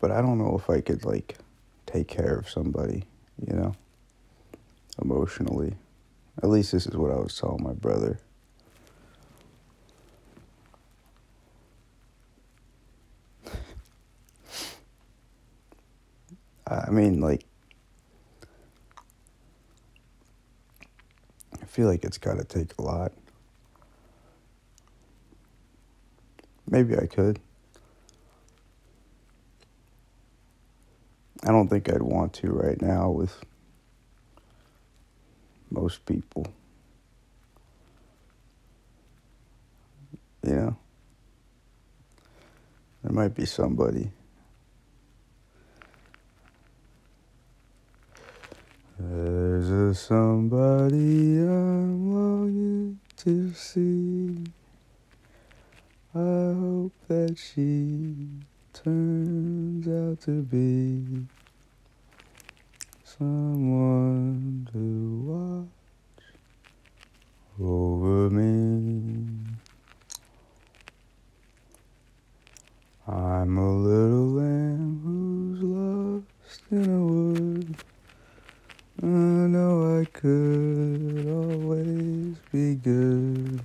But 0.00 0.10
I 0.10 0.20
don't 0.22 0.38
know 0.38 0.56
if 0.56 0.70
I 0.70 0.80
could 0.80 1.04
like 1.04 1.38
take 1.86 2.08
care 2.08 2.36
of 2.36 2.48
somebody, 2.48 3.04
you 3.46 3.54
know, 3.54 3.74
emotionally. 5.00 5.74
At 6.42 6.48
least 6.48 6.72
this 6.72 6.86
is 6.86 6.96
what 6.96 7.10
I 7.10 7.16
was 7.16 7.36
telling 7.38 7.62
my 7.62 7.72
brother. 7.74 8.18
I 16.66 16.90
mean, 16.90 17.20
like, 17.20 17.44
feel 21.70 21.86
like 21.86 22.04
it's 22.04 22.18
got 22.18 22.36
to 22.36 22.44
take 22.44 22.76
a 22.78 22.82
lot. 22.82 23.12
Maybe 26.68 26.96
I 26.96 27.06
could. 27.06 27.38
I 31.44 31.52
don't 31.52 31.68
think 31.68 31.88
I'd 31.88 32.02
want 32.02 32.32
to 32.34 32.48
right 32.48 32.80
now 32.82 33.10
with 33.10 33.44
most 35.70 36.04
people. 36.06 36.46
Know? 40.42 40.76
There 43.04 43.12
might 43.12 43.34
be 43.34 43.46
somebody. 43.46 44.10
There's 49.02 49.70
a 49.70 49.94
somebody 49.94 51.38
I'm 51.40 52.12
longing 52.12 53.00
to 53.16 53.50
see. 53.54 54.44
I 56.14 56.18
hope 56.18 56.92
that 57.08 57.38
she 57.38 58.28
turns 58.74 59.88
out 59.88 60.20
to 60.22 60.42
be 60.42 61.26
someone 63.02 64.68
to 64.72 65.22
watch 65.32 66.26
over 67.58 68.28
me. 68.28 69.30
I'm 73.08 73.56
a 73.56 73.76
little 73.78 74.28
lamb 74.28 75.00
who's 75.02 75.62
lost 75.62 76.62
in 76.70 76.84
a 76.84 77.00
wood. 77.00 77.89
I 79.02 79.06
know 79.06 80.00
I 80.00 80.04
could 80.04 81.26
always 81.26 82.36
be 82.52 82.74
good 82.74 83.62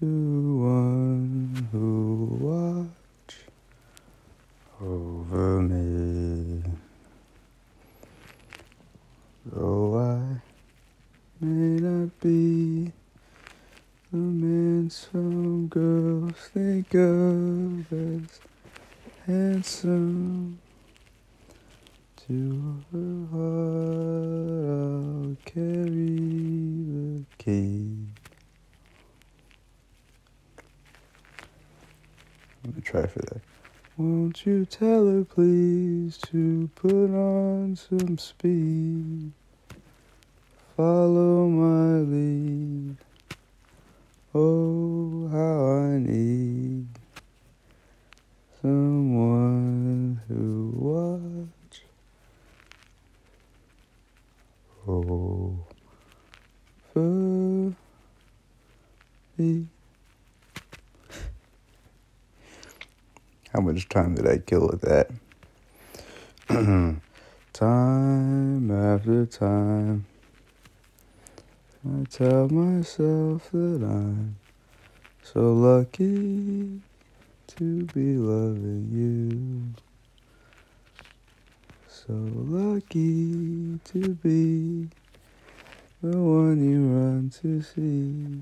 to 0.00 0.56
one 0.56 1.68
who 1.70 2.38
watch 2.40 3.36
over 4.80 5.60
me. 5.60 6.62
Though 9.44 9.98
I 9.98 10.40
may 11.44 11.80
not 11.80 12.18
be 12.20 12.92
the 14.10 14.16
man 14.16 14.88
some 14.88 15.66
girls 15.68 16.32
think 16.54 16.94
of 16.94 17.92
as 17.92 18.40
handsome. 19.26 20.60
To 22.28 22.84
her 22.92 23.26
heart 23.32 24.68
I'll 24.68 25.36
carry 25.46 26.18
the 26.84 27.24
key. 27.38 27.96
Let 32.64 32.76
me 32.76 32.82
try 32.82 33.06
for 33.06 33.20
that. 33.20 33.40
Won't 33.96 34.44
you 34.44 34.66
tell 34.66 35.06
her 35.06 35.24
please 35.24 36.18
to 36.30 36.68
put 36.74 37.10
on 37.10 37.76
some 37.76 38.18
speed? 38.18 39.32
Follow 40.76 41.48
my 41.48 42.00
lead. 42.00 42.96
Oh, 44.34 45.28
how 45.32 45.64
I 45.78 45.98
need 45.98 46.88
someone 48.60 50.20
who 50.28 50.72
watch 50.76 51.57
How 54.88 54.94
much 63.60 63.86
time 63.90 64.14
did 64.14 64.26
I 64.26 64.38
kill 64.38 64.66
with 64.66 64.80
that? 64.80 65.10
time 67.52 68.70
after 68.70 69.26
time, 69.26 70.06
I 71.84 72.04
tell 72.08 72.48
myself 72.48 73.50
that 73.50 73.82
I'm 73.84 74.36
so 75.22 75.52
lucky 75.52 76.80
to 77.48 77.84
be 77.92 78.16
loving 78.16 78.88
you. 78.90 79.87
So 82.08 82.14
lucky 82.14 83.78
to 83.84 84.14
be 84.14 84.88
the 86.00 86.16
one 86.16 86.58
you 86.64 86.86
run 86.86 87.30
to 87.42 87.60
see 87.60 88.40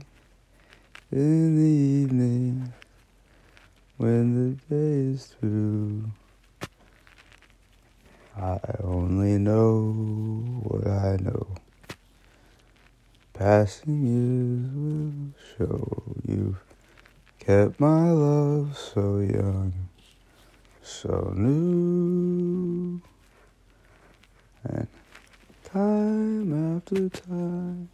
in 1.11 1.57
the 1.57 1.69
evening 1.69 2.73
when 3.97 4.35
the 4.35 4.51
day 4.73 5.15
is 5.15 5.27
through. 5.27 6.05
I 8.37 8.61
only 8.85 9.37
know 9.37 10.63
what 10.63 10.87
I 10.87 11.17
know. 11.17 11.57
Passing 13.35 14.07
years 14.07 14.71
will 14.77 15.35
show 15.59 16.05
you've 16.25 16.63
kept 17.41 17.81
my 17.81 18.13
love 18.13 18.79
so 18.79 19.19
young, 19.19 19.73
so 20.83 21.33
new. 21.35 22.66
And 24.69 24.89
time 25.65 26.77
after 26.77 27.09
time, 27.09 27.89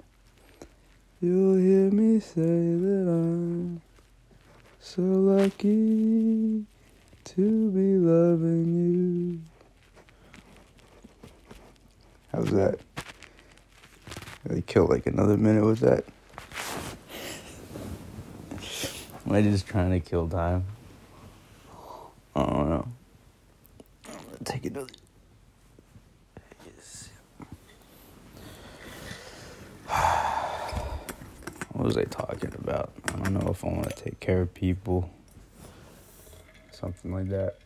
you'll 1.21 1.57
hear 1.57 1.91
me 1.91 2.19
say 2.19 2.41
that 2.41 3.07
I'm 3.09 3.83
so 4.81 5.03
lucky 5.03 6.65
to 7.25 7.71
be 7.71 7.97
loving 7.99 8.75
you. 8.75 9.41
How's 12.33 12.51
that? 12.53 12.79
Really 14.49 14.63
kill 14.63 14.87
like 14.87 15.07
another 15.07 15.37
minute 15.37 15.65
with 15.65 15.81
that. 15.81 16.05
Am 19.27 19.33
I 19.33 19.43
just 19.43 19.67
trying 19.67 19.91
to 19.91 20.01
kill 20.01 20.27
time? 20.29 20.65
I 22.35 22.47
don't 22.47 22.71
know. 22.71 22.89
Take 24.45 24.65
another. 24.65 25.02
What 31.83 31.89
was 31.89 31.97
I 31.97 32.05
talking 32.05 32.55
about? 32.55 32.93
I 33.09 33.17
don't 33.17 33.35
know 33.35 33.51
if 33.51 33.65
I 33.65 33.67
want 33.67 33.91
to 33.91 34.05
take 34.05 34.21
care 34.21 34.43
of 34.43 34.55
people. 34.55 35.11
Something 36.71 37.13
like 37.13 37.29
that. 37.31 37.57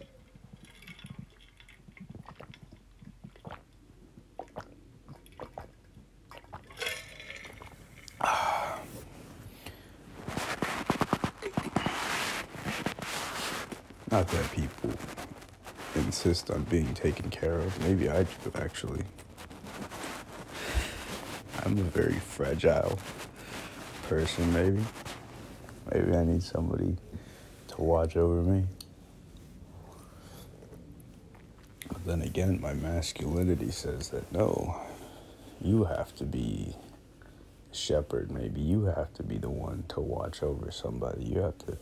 Not 14.11 14.26
that 14.29 14.50
people 14.52 14.92
insist 15.94 16.50
on 16.50 16.62
being 16.64 16.94
taken 16.94 17.29
care 17.29 17.59
of. 17.59 17.79
Maybe 17.83 18.09
I 18.09 18.22
do, 18.22 18.31
actually. 18.55 19.05
I'm 21.66 21.76
a 21.76 21.83
very 21.83 22.18
fragile 22.18 22.98
person, 24.09 24.53
maybe. 24.53 24.85
Maybe 25.92 26.16
I 26.16 26.25
need 26.25 26.42
somebody 26.42 26.97
to 27.69 27.81
watch 27.81 28.16
over 28.16 28.40
me. 28.42 28.64
But 31.88 32.05
then 32.05 32.23
again, 32.23 32.61
my 32.61 32.73
masculinity 32.73 33.71
says 33.71 34.11
that 34.11 34.31
no, 34.33 34.81
you 35.61 35.85
have 35.85 36.14
to 36.16 36.25
be 36.25 36.77
shepherd. 37.73 38.31
Maybe 38.31 38.61
you 38.61 38.85
have 38.85 39.12
to 39.14 39.25
be 39.25 39.38
the 39.38 39.51
one 39.51 39.85
to 39.88 40.01
watch 40.01 40.42
over 40.42 40.71
somebody. 40.71 41.25
You 41.25 41.40
have 41.40 41.59
to 41.59 41.79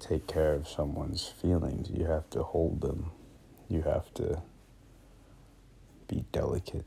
take 0.00 0.26
care 0.26 0.54
of 0.54 0.66
someone's 0.68 1.28
feelings. 1.28 1.90
You 1.90 2.06
have 2.06 2.28
to 2.30 2.42
hold 2.42 2.80
them. 2.80 3.12
You 3.68 3.82
have 3.82 4.12
to 4.14 4.42
be 6.08 6.24
delicate 6.32 6.86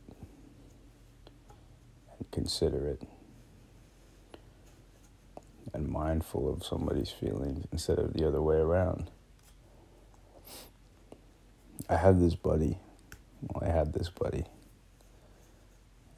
and 2.18 2.30
considerate 2.32 3.04
and 5.74 5.90
mindful 5.90 6.52
of 6.52 6.64
somebody's 6.64 7.10
feelings 7.10 7.66
instead 7.72 8.00
of 8.00 8.14
the 8.14 8.28
other 8.28 8.42
way 8.42 8.58
around. 8.58 9.10
I 11.90 11.98
had 11.98 12.20
this 12.20 12.36
buddy. 12.36 12.78
Well, 13.42 13.68
I 13.68 13.74
had 13.74 13.94
this 13.94 14.10
buddy. 14.10 14.46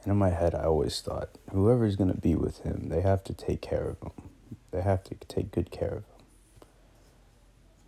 And 0.04 0.12
in 0.12 0.18
my 0.18 0.30
head, 0.30 0.54
I 0.54 0.63
always 0.63 1.02
thought 1.02 1.30
whoever's 1.52 1.96
going 1.96 2.12
to 2.12 2.20
be 2.20 2.36
with 2.36 2.60
him, 2.60 2.89
they 2.89 3.02
have 3.02 3.24
to 3.26 3.34
take 3.34 3.62
care 3.62 3.88
of 3.88 4.00
him. 4.02 4.30
They 4.72 4.82
have 4.82 5.04
to 5.06 5.15
take 5.28 5.52
good 5.52 5.72
care 5.72 5.89
of 5.89 6.04
him. 6.04 6.68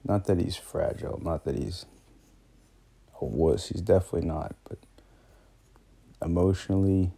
Not 0.03 0.25
that 0.25 0.39
he's 0.39 0.55
fragile, 0.55 1.19
not 1.21 1.43
that 1.43 1.55
he's 1.55 1.85
a 3.21 3.25
wuss, 3.25 3.67
he's 3.67 3.81
definitely 3.81 4.27
not, 4.27 4.55
but 4.67 4.79
emotionally, 6.21 7.11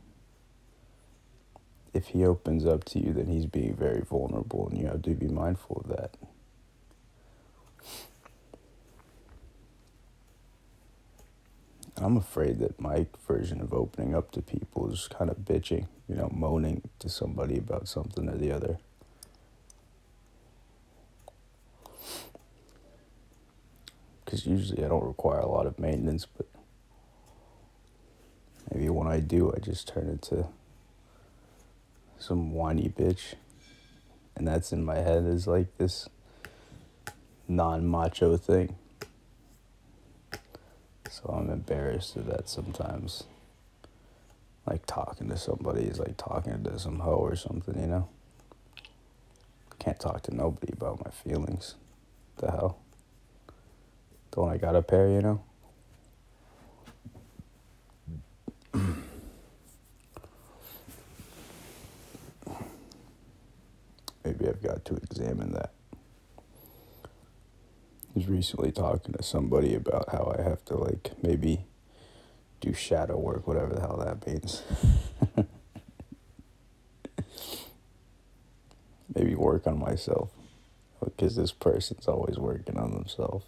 if 1.94 2.08
he 2.08 2.26
opens 2.26 2.66
up 2.66 2.84
to 2.86 3.00
you, 3.00 3.14
then 3.14 3.28
he's 3.28 3.46
being 3.46 3.76
very 3.76 4.02
vulnerable, 4.02 4.68
and 4.68 4.78
you 4.78 4.88
have 4.88 5.02
to 5.04 5.12
be 5.12 5.28
mindful 5.28 5.84
of 5.84 5.96
that. 5.96 6.18
I'm 11.98 12.16
afraid 12.16 12.60
that 12.60 12.80
my 12.80 13.08
version 13.28 13.60
of 13.60 13.74
opening 13.74 14.16
up 14.16 14.32
to 14.32 14.42
people 14.42 14.90
is 14.92 15.10
kind 15.10 15.30
of 15.30 15.40
bitching, 15.40 15.88
you 16.08 16.16
know, 16.16 16.30
moaning 16.34 16.82
to 17.00 17.10
somebody 17.10 17.58
about 17.58 17.90
something 17.90 18.30
or 18.30 18.38
the 18.38 18.52
other. 18.52 18.78
because 24.30 24.46
usually 24.46 24.86
I 24.86 24.88
don't 24.88 25.04
require 25.04 25.40
a 25.40 25.48
lot 25.48 25.66
of 25.66 25.80
maintenance, 25.80 26.28
but 26.28 26.46
maybe 28.72 28.88
when 28.88 29.08
I 29.08 29.20
do, 29.20 29.52
I 29.52 29.60
just 29.60 29.88
turn 29.88 30.08
into 30.08 30.46
some 32.20 32.54
whiny 32.54 32.90
bitch 32.90 33.34
And 34.36 34.48
that's 34.48 34.72
in 34.72 34.86
my 34.86 34.98
head 34.98 35.26
is 35.26 35.48
like 35.48 35.78
this 35.78 36.10
non 37.48 37.88
macho 37.88 38.38
thing. 38.38 38.76
So 41.10 41.26
I'm 41.30 41.50
embarrassed 41.50 42.16
of 42.16 42.28
that 42.28 42.50
sometimes. 42.50 43.24
Like 44.66 44.86
talking 44.86 45.30
to 45.30 45.38
somebody 45.38 45.84
is 45.84 46.00
like 46.00 46.18
talking 46.18 46.64
to 46.64 46.80
some 46.80 47.00
hoe 47.00 47.16
or 47.16 47.36
something, 47.36 47.80
you 47.80 47.88
know? 47.88 48.10
Can't 49.80 50.00
talk 50.00 50.24
to 50.24 50.36
nobody 50.36 50.74
about 50.74 51.04
my 51.04 51.12
feelings. 51.12 51.76
The 52.38 52.52
hell? 52.52 52.80
Don't 54.32 54.50
I 54.50 54.58
got 54.58 54.76
a 54.76 54.82
pair, 54.82 55.10
you 55.10 55.22
know? 55.22 55.42
I've 64.50 64.62
got 64.62 64.84
to 64.86 64.96
examine 64.96 65.54
that. 65.54 65.74
I 67.06 68.12
was 68.16 68.28
recently 68.28 68.72
talking 68.72 69.14
to 69.14 69.24
somebody 69.24 69.76
about 69.76 70.10
how 70.12 70.36
I 70.38 70.42
have 70.42 70.66
to, 70.66 70.76
like, 70.76 71.12
maybe 71.22 71.68
do 72.60 72.74
shadow 72.74 73.18
work, 73.18 73.48
whatever 73.48 73.74
the 73.74 73.82
hell 73.82 73.98
that 73.98 74.26
means. 74.28 74.64
maybe 79.16 79.36
work 79.36 79.68
on 79.68 79.78
myself 79.80 80.30
because 81.04 81.36
this 81.36 81.52
person's 81.52 82.08
always 82.08 82.38
working 82.38 82.78
on 82.78 82.92
themselves. 82.92 83.46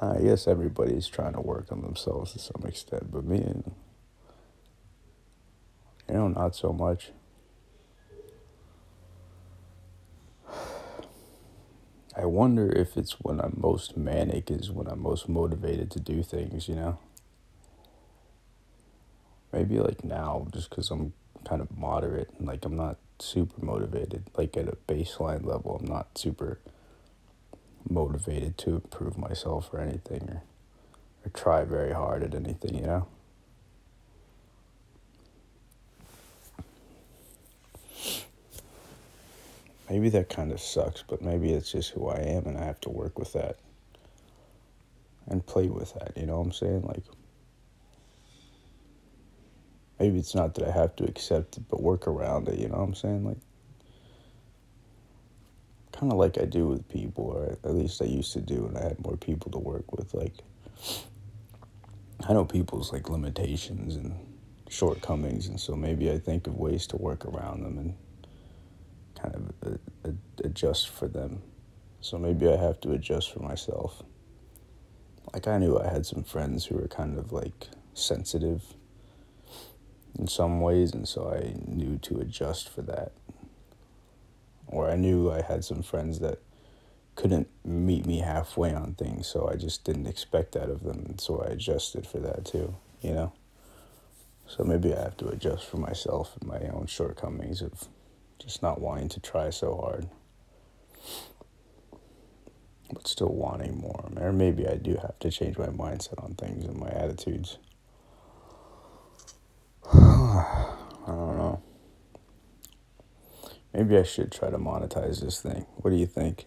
I 0.00 0.18
guess 0.18 0.48
everybody's 0.48 1.06
trying 1.06 1.34
to 1.34 1.40
work 1.40 1.70
on 1.70 1.82
themselves 1.82 2.32
to 2.32 2.38
some 2.38 2.62
extent, 2.66 3.12
but 3.12 3.24
me, 3.24 3.38
you 6.08 6.14
know, 6.14 6.28
not 6.28 6.56
so 6.56 6.72
much. 6.72 7.12
I 12.14 12.26
wonder 12.26 12.70
if 12.70 12.98
it's 12.98 13.20
when 13.20 13.40
I'm 13.40 13.54
most 13.56 13.96
manic 13.96 14.50
is 14.50 14.70
when 14.70 14.86
I'm 14.86 15.00
most 15.00 15.28
motivated 15.30 15.90
to 15.92 16.00
do 16.00 16.22
things, 16.22 16.68
you 16.68 16.74
know? 16.74 16.98
Maybe 19.50 19.78
like 19.78 20.04
now, 20.04 20.46
just 20.52 20.68
because 20.68 20.90
I'm 20.90 21.14
kind 21.46 21.62
of 21.62 21.76
moderate 21.76 22.30
and 22.38 22.46
like 22.46 22.64
I'm 22.66 22.76
not 22.76 22.98
super 23.18 23.64
motivated. 23.64 24.24
Like 24.36 24.56
at 24.58 24.68
a 24.68 24.76
baseline 24.86 25.46
level, 25.46 25.78
I'm 25.80 25.86
not 25.86 26.18
super 26.18 26.58
motivated 27.88 28.58
to 28.58 28.74
improve 28.74 29.16
myself 29.16 29.70
or 29.72 29.80
anything 29.80 30.28
or, 30.28 30.42
or 31.24 31.30
try 31.30 31.64
very 31.64 31.92
hard 31.92 32.22
at 32.22 32.34
anything, 32.34 32.74
you 32.74 32.82
know? 32.82 33.06
Maybe 39.92 40.08
that 40.08 40.30
kind 40.30 40.52
of 40.52 40.58
sucks, 40.58 41.04
but 41.06 41.20
maybe 41.20 41.52
it's 41.52 41.70
just 41.70 41.90
who 41.90 42.08
I 42.08 42.16
am 42.20 42.46
and 42.46 42.56
I 42.56 42.64
have 42.64 42.80
to 42.80 42.88
work 42.88 43.18
with 43.18 43.34
that 43.34 43.58
and 45.26 45.44
play 45.44 45.68
with 45.68 45.92
that, 45.92 46.16
you 46.16 46.24
know 46.24 46.38
what 46.38 46.46
I'm 46.46 46.52
saying? 46.52 46.80
Like, 46.80 47.02
maybe 50.00 50.18
it's 50.18 50.34
not 50.34 50.54
that 50.54 50.66
I 50.66 50.70
have 50.70 50.96
to 50.96 51.04
accept 51.04 51.58
it, 51.58 51.64
but 51.68 51.82
work 51.82 52.06
around 52.06 52.48
it, 52.48 52.58
you 52.58 52.70
know 52.70 52.78
what 52.78 52.84
I'm 52.84 52.94
saying? 52.94 53.22
Like, 53.22 53.36
kind 55.92 56.10
of 56.10 56.16
like 56.16 56.38
I 56.38 56.46
do 56.46 56.68
with 56.68 56.88
people, 56.88 57.24
or 57.26 57.58
at 57.62 57.74
least 57.74 58.00
I 58.00 58.06
used 58.06 58.32
to 58.32 58.40
do 58.40 58.62
when 58.62 58.78
I 58.78 58.84
had 58.84 59.04
more 59.04 59.18
people 59.18 59.52
to 59.52 59.58
work 59.58 59.92
with. 59.92 60.14
Like, 60.14 60.32
I 62.26 62.32
know 62.32 62.46
people's 62.46 62.94
like 62.94 63.10
limitations 63.10 63.96
and 63.96 64.14
shortcomings, 64.70 65.48
and 65.48 65.60
so 65.60 65.76
maybe 65.76 66.10
I 66.10 66.18
think 66.18 66.46
of 66.46 66.56
ways 66.56 66.86
to 66.86 66.96
work 66.96 67.26
around 67.26 67.62
them 67.62 67.76
and 67.76 67.94
kind 69.22 69.52
of 69.62 70.18
adjust 70.44 70.88
for 70.88 71.08
them. 71.08 71.42
So 72.00 72.18
maybe 72.18 72.48
I 72.48 72.56
have 72.56 72.80
to 72.80 72.92
adjust 72.92 73.32
for 73.32 73.40
myself. 73.40 74.02
Like, 75.32 75.46
I 75.46 75.58
knew 75.58 75.78
I 75.78 75.88
had 75.88 76.04
some 76.04 76.24
friends 76.24 76.66
who 76.66 76.76
were 76.76 76.88
kind 76.88 77.18
of 77.18 77.32
like 77.32 77.68
sensitive 77.94 78.74
in 80.18 80.26
some 80.26 80.60
ways, 80.60 80.92
and 80.92 81.08
so 81.08 81.32
I 81.32 81.54
knew 81.66 81.98
to 81.98 82.18
adjust 82.18 82.68
for 82.68 82.82
that. 82.82 83.12
Or 84.66 84.90
I 84.90 84.96
knew 84.96 85.30
I 85.30 85.42
had 85.42 85.64
some 85.64 85.82
friends 85.82 86.18
that 86.20 86.38
couldn't 87.14 87.48
meet 87.64 88.06
me 88.06 88.18
halfway 88.18 88.74
on 88.74 88.94
things, 88.94 89.26
so 89.26 89.48
I 89.48 89.56
just 89.56 89.84
didn't 89.84 90.06
expect 90.06 90.52
that 90.52 90.68
of 90.70 90.82
them, 90.82 91.18
so 91.18 91.42
I 91.42 91.52
adjusted 91.52 92.06
for 92.06 92.18
that 92.20 92.44
too, 92.44 92.74
you 93.00 93.12
know? 93.12 93.32
So 94.46 94.64
maybe 94.64 94.94
I 94.94 95.00
have 95.00 95.16
to 95.18 95.28
adjust 95.28 95.66
for 95.66 95.76
myself 95.76 96.36
and 96.40 96.48
my 96.48 96.60
own 96.68 96.86
shortcomings 96.86 97.62
of 97.62 97.88
just 98.42 98.62
not 98.62 98.80
wanting 98.80 99.08
to 99.10 99.20
try 99.20 99.50
so 99.50 99.76
hard, 99.76 100.08
but 102.92 103.06
still 103.06 103.32
wanting 103.32 103.78
more. 103.78 104.10
Or 104.16 104.32
maybe 104.32 104.66
I 104.66 104.76
do 104.76 104.96
have 104.96 105.18
to 105.20 105.30
change 105.30 105.58
my 105.58 105.66
mindset 105.66 106.22
on 106.22 106.34
things 106.34 106.64
and 106.64 106.78
my 106.78 106.90
attitudes. 106.90 107.58
I 109.92 110.74
don't 111.06 111.38
know. 111.38 111.62
Maybe 113.72 113.96
I 113.96 114.02
should 114.02 114.30
try 114.30 114.50
to 114.50 114.58
monetize 114.58 115.22
this 115.22 115.40
thing. 115.40 115.66
What 115.76 115.90
do 115.90 115.96
you 115.96 116.06
think? 116.06 116.46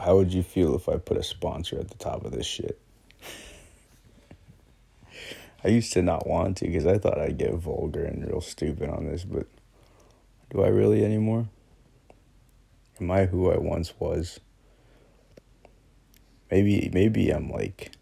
How 0.00 0.16
would 0.16 0.34
you 0.34 0.42
feel 0.42 0.74
if 0.74 0.88
I 0.88 0.98
put 0.98 1.16
a 1.16 1.22
sponsor 1.22 1.78
at 1.78 1.88
the 1.88 1.96
top 1.96 2.24
of 2.24 2.32
this 2.32 2.46
shit? 2.46 2.80
I 5.64 5.68
used 5.68 5.92
to 5.94 6.02
not 6.02 6.26
want 6.26 6.58
to 6.58 6.66
because 6.66 6.86
I 6.86 6.98
thought 6.98 7.18
I'd 7.18 7.38
get 7.38 7.54
vulgar 7.54 8.04
and 8.04 8.26
real 8.26 8.40
stupid 8.40 8.90
on 8.90 9.06
this, 9.06 9.24
but 9.24 9.46
do 10.50 10.62
I 10.62 10.68
really 10.68 11.04
anymore? 11.04 11.48
Am 13.00 13.10
I 13.10 13.26
who 13.26 13.50
I 13.50 13.58
once 13.58 13.92
was? 13.98 14.40
Maybe 16.50 16.90
maybe 16.92 17.30
I'm 17.30 17.50
like 17.50 17.92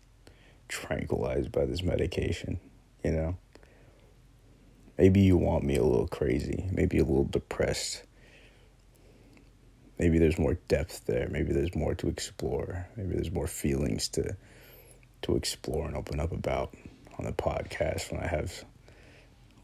tranquilized 0.68 1.50
by 1.50 1.64
this 1.64 1.82
medication, 1.82 2.60
you 3.02 3.12
know? 3.12 3.36
Maybe 4.98 5.20
you 5.20 5.36
want 5.36 5.64
me 5.64 5.76
a 5.76 5.82
little 5.82 6.06
crazy, 6.06 6.68
maybe 6.70 6.98
a 6.98 7.04
little 7.04 7.24
depressed. 7.24 8.04
Maybe 9.98 10.18
there's 10.18 10.38
more 10.38 10.54
depth 10.68 11.06
there. 11.06 11.28
Maybe 11.30 11.52
there's 11.52 11.74
more 11.74 11.94
to 11.96 12.08
explore. 12.08 12.86
Maybe 12.96 13.14
there's 13.14 13.32
more 13.32 13.46
feelings 13.46 14.08
to 14.10 14.36
to 15.22 15.36
explore 15.36 15.86
and 15.86 15.96
open 15.96 16.20
up 16.20 16.32
about 16.32 16.74
on 17.18 17.24
the 17.24 17.32
podcast 17.32 18.12
when 18.12 18.22
I 18.22 18.26
have 18.26 18.64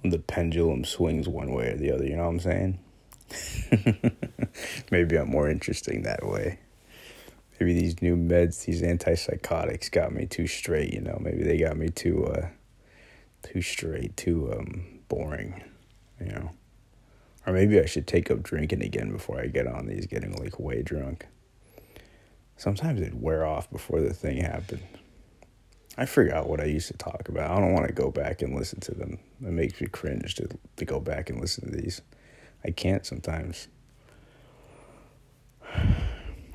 the 0.04 0.18
pendulum 0.18 0.84
swings 0.84 1.28
one 1.28 1.52
way 1.52 1.70
or 1.70 1.76
the 1.76 1.92
other, 1.92 2.04
you 2.04 2.16
know 2.16 2.24
what 2.24 2.30
I'm 2.30 2.40
saying? 2.40 2.78
Maybe 4.90 5.16
I'm 5.16 5.30
more 5.30 5.48
interesting 5.48 6.02
that 6.02 6.26
way. 6.26 6.58
Maybe 7.58 7.74
these 7.74 8.00
new 8.00 8.16
meds, 8.16 8.64
these 8.64 8.82
antipsychotics 8.82 9.90
got 9.90 10.12
me 10.12 10.26
too 10.26 10.46
straight, 10.46 10.94
you 10.94 11.00
know. 11.00 11.18
Maybe 11.20 11.42
they 11.42 11.58
got 11.58 11.76
me 11.76 11.90
too 11.90 12.26
uh 12.26 12.48
too 13.42 13.60
straight, 13.60 14.16
too 14.16 14.52
um 14.52 15.00
boring, 15.08 15.62
you 16.18 16.26
know. 16.26 16.50
Or 17.46 17.52
maybe 17.52 17.78
I 17.78 17.86
should 17.86 18.06
take 18.06 18.30
up 18.30 18.42
drinking 18.42 18.82
again 18.82 19.12
before 19.12 19.40
I 19.40 19.46
get 19.46 19.66
on 19.66 19.86
these 19.86 20.06
getting 20.06 20.32
like 20.32 20.58
way 20.58 20.82
drunk. 20.82 21.26
Sometimes 22.56 23.00
it'd 23.00 23.20
wear 23.20 23.46
off 23.46 23.70
before 23.70 24.00
the 24.00 24.14
thing 24.14 24.38
happened. 24.38 24.82
I 26.00 26.06
forgot 26.06 26.48
what 26.48 26.60
I 26.60 26.64
used 26.64 26.88
to 26.88 26.96
talk 26.96 27.28
about. 27.28 27.50
I 27.50 27.60
don't 27.60 27.74
want 27.74 27.86
to 27.86 27.92
go 27.92 28.10
back 28.10 28.40
and 28.40 28.56
listen 28.56 28.80
to 28.80 28.94
them. 28.94 29.18
It 29.42 29.52
makes 29.52 29.78
me 29.82 29.86
cringe 29.86 30.34
to 30.36 30.48
to 30.76 30.84
go 30.86 30.98
back 30.98 31.28
and 31.28 31.38
listen 31.38 31.70
to 31.70 31.76
these. 31.76 32.00
I 32.64 32.70
can't 32.70 33.04
sometimes. 33.04 33.68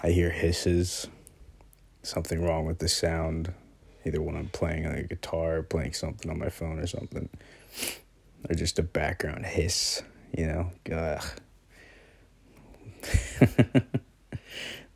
I 0.02 0.10
hear 0.10 0.32
hisses. 0.32 1.08
Something 2.02 2.44
wrong 2.44 2.66
with 2.66 2.80
the 2.80 2.90
sound. 2.90 3.54
Either 4.04 4.20
when 4.20 4.36
I'm 4.36 4.50
playing 4.50 4.88
on 4.88 4.96
a 4.96 5.04
guitar, 5.04 5.58
or 5.58 5.64
playing 5.64 5.94
something 5.94 6.32
on 6.32 6.40
my 6.40 6.50
phone 6.50 6.80
or 6.80 6.88
something. 6.88 7.30
Or 8.50 8.56
just 8.56 8.80
a 8.80 8.84
background 8.84 9.46
hiss, 9.46 10.02
you 10.36 10.48
know? 10.48 10.72
Ugh. 10.92 11.24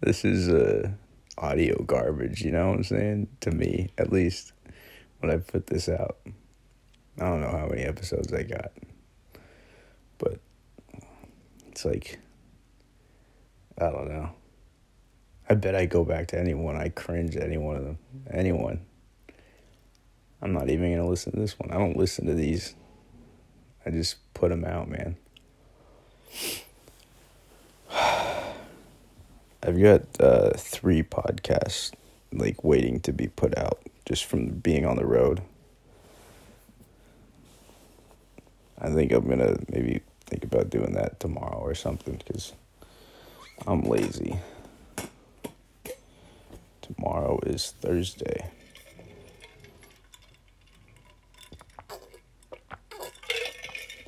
this 0.01 0.25
is 0.25 0.49
uh 0.49 0.89
audio 1.39 1.81
garbage, 1.83 2.41
you 2.41 2.51
know 2.51 2.69
what 2.69 2.77
I'm 2.77 2.83
saying? 2.83 3.27
To 3.41 3.51
me, 3.51 3.89
at 3.97 4.11
least, 4.11 4.53
when 5.19 5.31
I 5.31 5.37
put 5.37 5.67
this 5.67 5.89
out. 5.89 6.17
I 7.17 7.25
don't 7.25 7.41
know 7.41 7.51
how 7.51 7.67
many 7.67 7.81
episodes 7.81 8.31
I 8.33 8.43
got. 8.43 8.71
But 10.17 10.39
it's 11.67 11.85
like, 11.85 12.19
I 13.77 13.89
don't 13.89 14.09
know. 14.09 14.29
I 15.49 15.55
bet 15.55 15.75
I 15.75 15.85
go 15.85 16.05
back 16.05 16.27
to 16.27 16.39
anyone. 16.39 16.75
I 16.75 16.89
cringe 16.89 17.35
at 17.35 17.43
any 17.43 17.57
one 17.57 17.75
of 17.75 17.83
them. 17.83 17.97
Anyone. 18.31 18.85
I'm 20.41 20.53
not 20.53 20.69
even 20.69 20.93
going 20.93 21.03
to 21.03 21.09
listen 21.09 21.33
to 21.33 21.39
this 21.39 21.59
one. 21.59 21.71
I 21.71 21.77
don't 21.77 21.97
listen 21.97 22.25
to 22.27 22.33
these. 22.33 22.75
I 23.85 23.89
just 23.89 24.17
put 24.33 24.49
them 24.49 24.63
out, 24.63 24.89
man. 24.89 25.17
I've 29.61 29.81
got 29.81 30.01
uh, 30.19 30.51
three 30.55 31.03
podcasts 31.03 31.91
like 32.31 32.63
waiting 32.63 33.01
to 33.01 33.11
be 33.11 33.27
put 33.27 33.57
out 33.57 33.79
just 34.05 34.25
from 34.25 34.47
being 34.47 34.85
on 34.85 34.95
the 34.95 35.05
road. 35.05 35.41
I 38.79 38.89
think 38.89 39.11
I'm 39.11 39.27
gonna 39.27 39.57
maybe 39.67 39.99
think 40.25 40.45
about 40.45 40.69
doing 40.69 40.93
that 40.93 41.19
tomorrow 41.19 41.59
or 41.59 41.75
something 41.75 42.21
because 42.25 42.53
I'm 43.67 43.81
lazy. 43.81 44.39
Tomorrow 46.81 47.39
is 47.45 47.73
Thursday. 47.81 48.49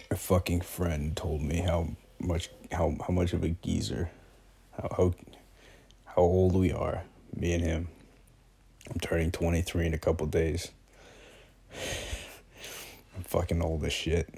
A 0.09 0.15
fucking 0.15 0.61
friend 0.61 1.15
told 1.15 1.41
me 1.41 1.57
how 1.57 1.89
much 2.19 2.49
how 2.71 2.95
how 3.05 3.13
much 3.13 3.33
of 3.33 3.43
a 3.43 3.49
geezer 3.49 4.09
how 4.71 4.89
how 4.95 5.13
how 6.21 6.27
old 6.27 6.55
we 6.55 6.71
are, 6.71 7.03
me 7.35 7.51
and 7.51 7.63
him. 7.63 7.87
I'm 8.87 8.99
turning 8.99 9.31
23 9.31 9.87
in 9.87 9.93
a 9.95 9.97
couple 9.97 10.27
days. 10.27 10.69
I'm 11.73 13.23
fucking 13.23 13.59
old 13.59 13.83
as 13.85 13.91
shit. 13.91 14.29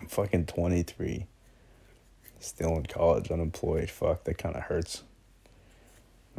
I'm 0.00 0.06
fucking 0.06 0.46
23. 0.46 1.26
Still 2.40 2.78
in 2.78 2.86
college, 2.86 3.30
unemployed. 3.30 3.90
Fuck, 3.90 4.24
that 4.24 4.38
kind 4.38 4.56
of 4.56 4.62
hurts. 4.62 5.02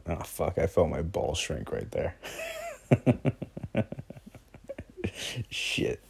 Oh, 0.08 0.16
fuck, 0.24 0.58
I 0.58 0.66
felt 0.66 0.90
my 0.90 1.04
balls 1.04 1.38
shrink 1.38 1.72
right 1.72 1.92
there. 1.92 2.16
shit. 5.50 6.04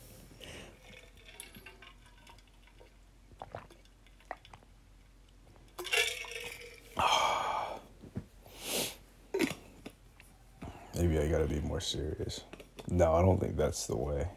Maybe 10.96 11.17
I 11.17 11.28
gotta 11.28 11.48
be 11.48 11.60
more 11.60 11.82
serious. 11.94 12.42
No, 12.90 13.14
I 13.14 13.22
don't 13.22 13.40
think 13.40 13.56
that's 13.56 13.86
the 13.86 13.96
way. 13.96 14.28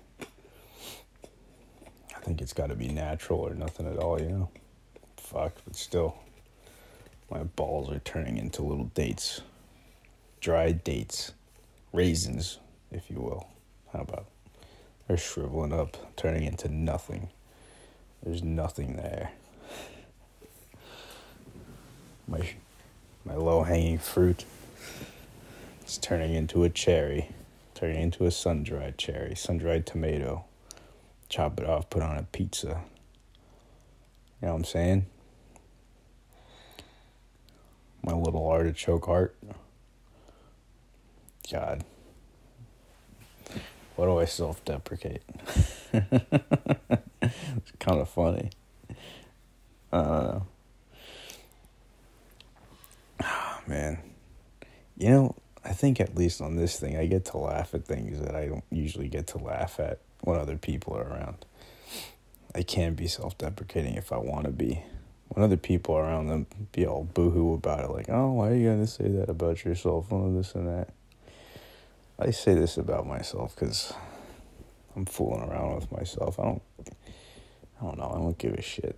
I 2.15 2.19
think 2.21 2.43
it's 2.43 2.53
gotta 2.53 2.75
be 2.75 2.89
natural 2.89 3.41
or 3.41 3.55
nothing 3.55 3.87
at 3.87 3.97
all, 3.97 4.21
you 4.21 4.29
know? 4.29 4.51
Fuck, 5.17 5.55
but 5.65 5.75
still. 5.75 6.17
My 7.31 7.45
balls 7.45 7.91
are 7.91 7.99
turning 8.01 8.37
into 8.37 8.63
little 8.63 8.91
dates. 8.95 9.41
Dried 10.41 10.85
dates. 10.85 11.33
Raisins, 11.93 12.59
if 12.93 13.11
you 13.11 13.21
will. 13.21 13.49
How 13.93 14.01
about? 14.01 14.27
They're 15.09 15.17
shriveling 15.17 15.73
up, 15.73 15.97
turning 16.17 16.45
into 16.45 16.69
nothing. 16.69 17.31
There's 18.23 18.43
nothing 18.43 18.97
there. 18.97 19.31
My 22.29 22.49
my 23.25 23.35
low 23.35 23.65
hanging 23.65 23.99
fruit 23.99 24.45
is 25.87 25.99
turning 25.99 26.35
into 26.35 26.63
a 26.63 26.69
cherry, 26.69 27.31
turning 27.77 28.01
into 28.01 28.25
a 28.25 28.31
sun 28.31 28.63
dried 28.63 28.97
cherry, 28.97 29.37
sun 29.37 29.59
dried 29.59 29.85
tomato. 29.85 30.47
Chop 31.29 31.61
it 31.61 31.69
off, 31.69 31.91
put 31.91 32.03
on 32.03 32.17
a 32.17 32.23
pizza. 32.23 32.81
You 34.41 34.47
know 34.47 34.53
what 34.53 34.55
I'm 34.55 34.65
saying? 34.65 35.07
My 38.03 38.15
little 38.15 38.49
artichoke 38.49 39.05
heart. 39.05 39.37
God. 41.53 41.85
What 43.97 44.07
do 44.07 44.19
I 44.19 44.25
self 44.25 44.65
deprecate? 44.65 45.23
it's 45.93 47.73
kind 47.79 48.01
of 48.01 48.09
funny. 48.09 48.51
Uh, 49.93 50.41
oh, 53.23 53.61
man. 53.67 53.99
You 54.97 55.11
know, 55.11 55.37
I 55.67 55.73
think 55.73 56.01
at 56.01 56.15
least 56.15 56.41
on 56.41 56.55
this 56.55 56.79
thing, 56.79 56.97
I 56.97 57.07
get 57.07 57.25
to 57.27 57.39
laugh 57.39 57.75
at 57.75 57.87
things 57.87 58.21
that 58.21 58.37
I 58.37 58.47
don't 58.47 58.65
usually 58.71 59.09
get 59.09 59.27
to 59.29 59.39
laugh 59.39 59.81
at 59.81 59.99
when 60.21 60.39
other 60.39 60.57
people 60.57 60.97
are 60.97 61.03
around. 61.03 61.45
I 62.55 62.63
can 62.63 62.95
be 62.95 63.09
self 63.09 63.37
deprecating 63.37 63.95
if 63.95 64.13
I 64.13 64.19
want 64.19 64.45
to 64.45 64.53
be. 64.53 64.83
When 65.29 65.45
other 65.45 65.57
people 65.57 65.97
are 65.97 66.05
around, 66.05 66.29
them 66.29 66.47
be 66.71 66.87
all 66.87 67.03
boohoo 67.03 67.55
about 67.55 67.85
it, 67.85 67.91
like, 67.91 68.09
oh, 68.09 68.31
why 68.31 68.51
are 68.51 68.55
you 68.55 68.69
going 68.69 68.81
to 68.81 68.87
say 68.87 69.09
that 69.09 69.29
about 69.29 69.65
yourself? 69.65 70.07
Oh, 70.13 70.33
this 70.33 70.55
and 70.55 70.69
that. 70.69 70.91
I 72.19 72.31
say 72.31 72.55
this 72.55 72.77
about 72.79 73.07
myself 73.07 73.57
because 73.57 73.93
I'm 74.95 75.05
fooling 75.05 75.43
around 75.43 75.75
with 75.75 75.91
myself. 75.91 76.39
I 76.39 76.45
don't, 76.45 76.63
I 77.81 77.85
don't 77.85 77.99
know. 77.99 78.13
I 78.15 78.19
don't 78.19 78.39
give 78.39 78.55
a 78.55 78.63
shit. 78.63 78.97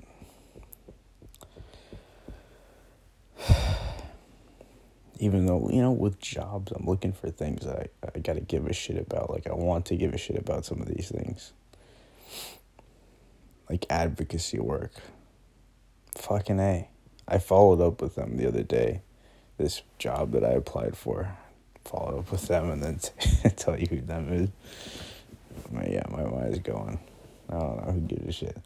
Even 5.20 5.46
though 5.46 5.68
you 5.70 5.83
know 5.83 5.92
with 5.92 6.20
jobs 6.20 6.72
i'm 6.72 6.87
looking 6.87 7.12
for 7.12 7.31
things 7.31 7.64
that 7.64 7.90
i, 8.04 8.09
I 8.14 8.18
gotta 8.20 8.40
give 8.40 8.66
a 8.66 8.72
shit 8.72 8.98
about 8.98 9.31
like 9.31 9.46
i 9.46 9.54
want 9.54 9.87
to 9.87 9.96
give 9.96 10.14
a 10.14 10.18
shit 10.18 10.38
about 10.38 10.64
some 10.64 10.81
of 10.81 10.88
these 10.88 11.11
things. 11.11 11.52
Like 13.68 13.85
advocacy 13.90 14.59
work. 14.59 14.92
Fucking 16.16 16.59
a. 16.59 16.88
I 17.26 17.38
followed 17.38 17.81
up 17.81 18.00
with 18.00 18.14
them 18.14 18.37
the 18.37 18.48
other 18.48 18.62
day. 18.62 19.02
This 19.59 19.83
job 19.98 20.33
that 20.33 20.44
i 20.44 20.50
applied 20.50 20.96
for. 20.96 21.37
Followed 21.85 22.20
up 22.20 22.33
with 22.33 22.48
them 22.48 22.70
and 22.70 22.83
then 22.83 22.98
t- 23.18 23.50
tell 23.50 23.78
you 23.78 23.87
who 23.87 24.00
them 24.00 24.33
is. 24.33 24.48
My, 25.70 25.85
yeah 25.87 26.04
my 26.11 26.24
mind's 26.24 26.61
going. 26.61 26.98
I 27.50 27.52
don't 27.59 27.87
know 27.87 27.92
who 27.92 28.00
gives 28.00 28.28
a 28.28 28.33
shit. 28.33 28.57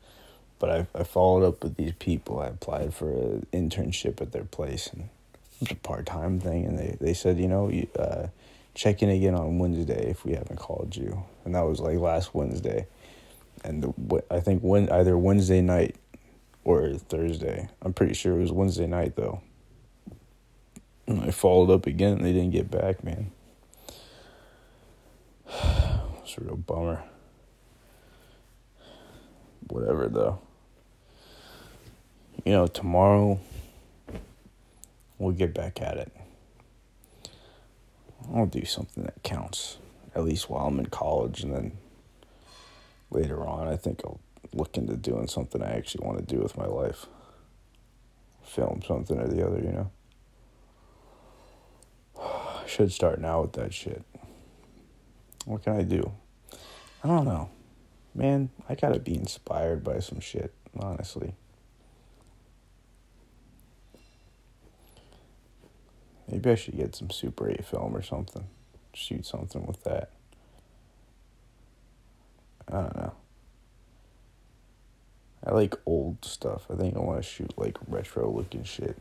But 0.58 0.70
I, 0.70 0.86
I 1.00 1.02
followed 1.02 1.44
up 1.44 1.64
with 1.64 1.76
these 1.76 1.92
people. 1.98 2.38
I 2.40 2.46
applied 2.46 2.94
for 2.94 3.10
an 3.10 3.46
internship 3.52 4.20
at 4.20 4.32
their 4.32 4.44
place 4.44 4.88
and 4.92 5.08
part 5.82 6.06
time 6.06 6.40
thing, 6.40 6.66
and 6.66 6.78
they, 6.78 6.96
they 7.00 7.14
said, 7.14 7.38
you 7.38 7.48
know, 7.48 7.70
uh, 7.98 8.28
check 8.74 9.02
in 9.02 9.08
again 9.08 9.34
on 9.34 9.58
Wednesday 9.58 10.10
if 10.10 10.24
we 10.24 10.32
haven't 10.32 10.56
called 10.56 10.96
you, 10.96 11.24
and 11.44 11.54
that 11.54 11.62
was 11.62 11.80
like 11.80 11.98
last 11.98 12.34
Wednesday, 12.34 12.86
and 13.64 13.82
the, 13.82 14.22
I 14.30 14.40
think 14.40 14.62
when 14.62 14.88
either 14.90 15.16
Wednesday 15.16 15.60
night 15.60 15.96
or 16.64 16.94
Thursday. 16.94 17.68
I'm 17.80 17.92
pretty 17.92 18.14
sure 18.14 18.38
it 18.38 18.40
was 18.40 18.52
Wednesday 18.52 18.86
night 18.86 19.16
though. 19.16 19.42
And 21.06 21.20
I 21.22 21.30
followed 21.30 21.70
up 21.70 21.86
again, 21.86 22.12
and 22.14 22.24
they 22.24 22.32
didn't 22.32 22.52
get 22.52 22.70
back, 22.70 23.02
man. 23.04 23.30
It's 26.24 26.38
a 26.38 26.44
real 26.44 26.56
bummer. 26.56 27.02
Whatever 29.68 30.08
though. 30.08 30.40
You 32.44 32.52
know, 32.52 32.66
tomorrow 32.68 33.40
we'll 35.22 35.32
get 35.32 35.54
back 35.54 35.80
at 35.80 35.96
it. 35.96 36.12
I'll 38.34 38.46
do 38.46 38.64
something 38.64 39.04
that 39.04 39.22
counts, 39.22 39.78
at 40.14 40.24
least 40.24 40.50
while 40.50 40.66
I'm 40.66 40.78
in 40.78 40.86
college, 40.86 41.42
and 41.42 41.54
then 41.54 41.72
later 43.10 43.46
on, 43.46 43.68
I 43.68 43.76
think 43.76 44.00
I'll 44.04 44.20
look 44.52 44.76
into 44.76 44.96
doing 44.96 45.28
something 45.28 45.62
I 45.62 45.72
actually 45.76 46.06
want 46.06 46.18
to 46.18 46.34
do 46.34 46.40
with 46.40 46.56
my 46.56 46.66
life. 46.66 47.06
Film 48.42 48.82
something 48.86 49.18
or 49.18 49.28
the 49.28 49.46
other, 49.46 49.58
you 49.58 49.72
know? 49.72 49.90
I 52.18 52.62
should 52.66 52.92
start 52.92 53.20
now 53.20 53.42
with 53.42 53.52
that 53.52 53.72
shit. 53.72 54.02
What 55.44 55.62
can 55.62 55.74
I 55.74 55.82
do? 55.82 56.12
I 57.02 57.08
don't 57.08 57.24
know. 57.24 57.50
Man, 58.14 58.50
I 58.68 58.74
gotta 58.74 59.00
be 59.00 59.14
inspired 59.14 59.82
by 59.82 60.00
some 60.00 60.20
shit, 60.20 60.52
honestly. 60.78 61.34
Maybe 66.30 66.50
I 66.50 66.54
should 66.54 66.76
get 66.76 66.94
some 66.94 67.10
Super 67.10 67.50
8 67.50 67.64
film 67.64 67.96
or 67.96 68.02
something. 68.02 68.46
Shoot 68.94 69.26
something 69.26 69.66
with 69.66 69.82
that. 69.84 70.10
I 72.68 72.72
don't 72.72 72.96
know. 72.96 73.12
I 75.44 75.50
like 75.50 75.74
old 75.84 76.24
stuff. 76.24 76.66
I 76.70 76.76
think 76.76 76.96
I 76.96 77.00
want 77.00 77.22
to 77.22 77.28
shoot 77.28 77.52
like 77.56 77.76
retro 77.88 78.30
looking 78.30 78.64
shit. 78.64 78.96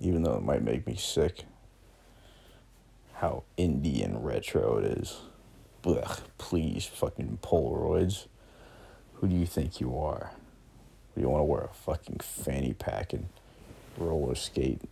Even 0.00 0.22
though 0.22 0.34
it 0.34 0.42
might 0.42 0.62
make 0.62 0.86
me 0.86 0.96
sick. 0.96 1.44
How 3.14 3.44
Indian 3.56 4.22
retro 4.22 4.78
it 4.78 4.84
is. 4.84 5.18
Ugh, 5.84 6.20
please, 6.38 6.86
fucking 6.86 7.38
Polaroids. 7.42 8.26
Who 9.14 9.28
do 9.28 9.34
you 9.34 9.46
think 9.46 9.80
you 9.80 9.96
are? 9.98 10.32
Do 11.14 11.20
you 11.20 11.28
want 11.28 11.40
to 11.40 11.44
wear 11.44 11.62
a 11.62 11.74
fucking 11.74 12.20
fanny 12.20 12.72
pack 12.74 13.12
and 13.12 13.28
roller 13.98 14.34
skate, 14.34 14.82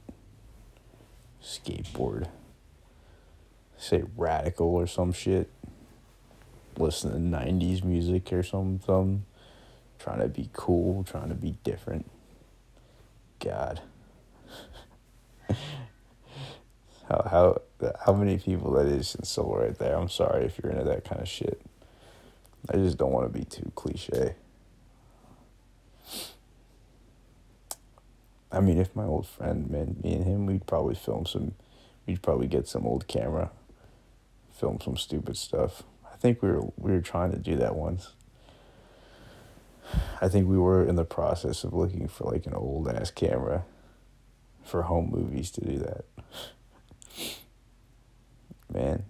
skateboard, 1.42 2.28
say 3.76 4.04
radical 4.16 4.68
or 4.68 4.86
some 4.86 5.12
shit, 5.12 5.50
listen 6.78 7.12
to 7.12 7.18
90s 7.38 7.84
music 7.84 8.32
or 8.32 8.42
something, 8.42 9.24
trying 9.98 10.20
to 10.20 10.28
be 10.28 10.50
cool, 10.52 11.04
trying 11.04 11.28
to 11.28 11.34
be 11.34 11.56
different. 11.64 12.10
God. 13.38 13.80
how, 17.08 17.22
how, 17.30 17.60
how 18.04 18.12
many 18.12 18.38
people 18.38 18.72
that 18.72 18.86
is 18.86 19.14
in 19.14 19.24
soul 19.24 19.56
right 19.56 19.78
there. 19.78 19.96
I'm 19.96 20.08
sorry 20.08 20.44
if 20.44 20.58
you're 20.62 20.72
into 20.72 20.84
that 20.84 21.04
kind 21.04 21.20
of 21.20 21.28
shit. 21.28 21.60
I 22.68 22.76
just 22.76 22.98
don't 22.98 23.12
want 23.12 23.32
to 23.32 23.38
be 23.38 23.44
too 23.44 23.70
cliche. 23.74 24.34
I 28.50 28.60
mean, 28.60 28.78
if 28.78 28.94
my 28.94 29.04
old 29.04 29.26
friend, 29.26 29.68
man, 29.68 29.96
me 30.02 30.14
and 30.14 30.24
him, 30.24 30.46
we'd 30.46 30.66
probably 30.66 30.94
film 30.94 31.26
some, 31.26 31.54
we'd 32.06 32.22
probably 32.22 32.46
get 32.46 32.68
some 32.68 32.86
old 32.86 33.08
camera, 33.08 33.50
film 34.52 34.80
some 34.80 34.96
stupid 34.96 35.36
stuff. 35.36 35.82
I 36.10 36.16
think 36.16 36.42
we 36.42 36.50
were 36.50 36.62
we 36.76 36.92
were 36.92 37.00
trying 37.00 37.32
to 37.32 37.38
do 37.38 37.56
that 37.56 37.74
once. 37.74 38.12
I 40.20 40.28
think 40.28 40.48
we 40.48 40.58
were 40.58 40.84
in 40.84 40.96
the 40.96 41.04
process 41.04 41.62
of 41.64 41.72
looking 41.72 42.08
for 42.08 42.24
like 42.24 42.46
an 42.46 42.54
old 42.54 42.88
ass 42.88 43.10
camera 43.10 43.64
for 44.64 44.82
home 44.82 45.10
movies 45.10 45.50
to 45.52 45.60
do 45.60 45.78
that. 45.78 46.04
Man. 48.72 49.04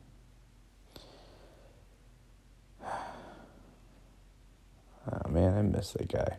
Oh 5.10 5.28
man, 5.28 5.56
I 5.56 5.62
miss 5.62 5.92
that 5.92 6.08
guy. 6.08 6.38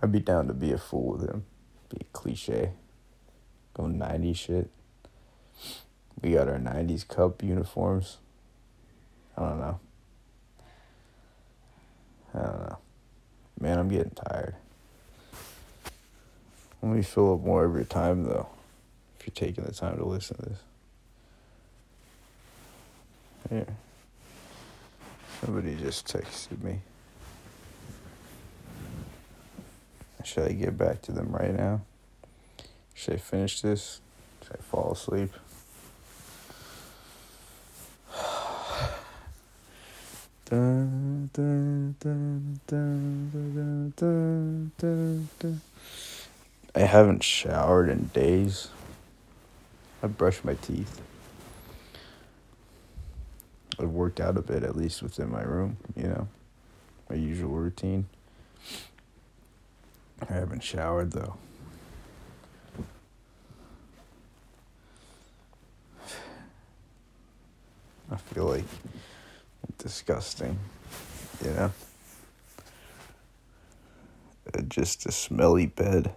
I'd 0.00 0.12
be 0.12 0.20
down 0.20 0.46
to 0.46 0.54
be 0.54 0.72
a 0.72 0.78
fool 0.78 1.16
with 1.16 1.28
him. 1.28 1.44
Be 1.90 1.98
a 2.00 2.04
cliche. 2.12 2.70
Go 3.74 3.84
90s 3.84 4.36
shit. 4.36 4.70
We 6.22 6.32
got 6.32 6.48
our 6.48 6.58
90s 6.58 7.06
Cup 7.06 7.42
uniforms. 7.42 8.18
I 9.36 9.42
don't 9.42 9.60
know. 9.60 9.80
I 12.34 12.38
don't 12.38 12.60
know. 12.60 12.78
Man, 13.60 13.78
I'm 13.78 13.88
getting 13.88 14.10
tired. 14.10 14.54
Let 16.82 16.92
me 16.92 17.02
fill 17.02 17.34
up 17.34 17.40
more 17.40 17.64
of 17.64 17.74
your 17.74 17.84
time, 17.84 18.24
though, 18.24 18.48
if 19.18 19.26
you're 19.26 19.34
taking 19.34 19.64
the 19.64 19.72
time 19.72 19.96
to 19.96 20.04
listen 20.04 20.36
to 20.36 20.42
this. 20.48 20.58
Here. 23.50 23.66
Somebody 25.40 25.76
just 25.76 26.06
texted 26.06 26.62
me. 26.62 26.80
Should 30.28 30.46
I 30.46 30.52
get 30.52 30.76
back 30.76 31.00
to 31.02 31.12
them 31.12 31.32
right 31.32 31.56
now? 31.56 31.80
Should 32.92 33.14
I 33.14 33.16
finish 33.16 33.62
this? 33.62 34.02
Should 34.42 34.56
I 34.56 34.62
fall 34.62 34.92
asleep? 34.92 35.32
Dun, 40.50 41.30
dun, 41.32 41.96
dun, 42.00 42.60
I 46.74 46.80
haven't 46.80 47.22
showered 47.22 47.88
in 47.88 48.08
days. 48.08 48.68
I 50.02 50.08
brushed 50.08 50.44
my 50.44 50.54
teeth. 50.56 51.00
I've 53.78 53.88
worked 53.88 54.20
out 54.20 54.36
a 54.36 54.42
bit, 54.42 54.62
at 54.62 54.76
least 54.76 55.02
within 55.02 55.30
my 55.30 55.42
room, 55.42 55.78
you 55.96 56.08
know, 56.08 56.28
my 57.08 57.16
usual 57.16 57.54
routine. 57.54 58.10
I 60.20 60.32
haven't 60.32 60.62
showered 60.62 61.12
though. 61.12 61.36
I 68.10 68.16
feel 68.16 68.46
like 68.46 68.64
disgusting, 69.76 70.58
you 71.44 71.50
know? 71.50 71.72
Uh, 74.54 74.62
just 74.62 75.04
a 75.06 75.12
smelly 75.12 75.66
bed. 75.66 76.14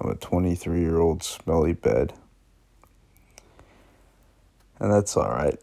I'm 0.00 0.10
a 0.10 0.14
23 0.14 0.80
year 0.80 0.98
old 0.98 1.22
smelly 1.22 1.72
bed. 1.72 2.12
And 4.78 4.92
that's 4.92 5.16
alright. 5.16 5.58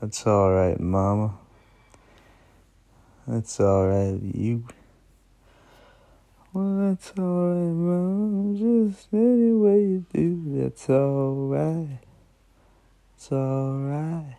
That's 0.00 0.26
alright, 0.26 0.80
Mama. 0.80 1.34
That's 3.28 3.58
alright, 3.58 4.22
you. 4.22 4.64
Well, 6.52 6.90
that's 6.90 7.12
alright, 7.18 7.74
mom. 7.74 8.56
Just 8.56 9.08
any 9.12 9.52
way 9.52 9.80
you 9.80 10.06
do, 10.14 10.42
that's 10.46 10.88
alright. 10.88 11.98
It's 13.16 13.32
alright. 13.32 14.36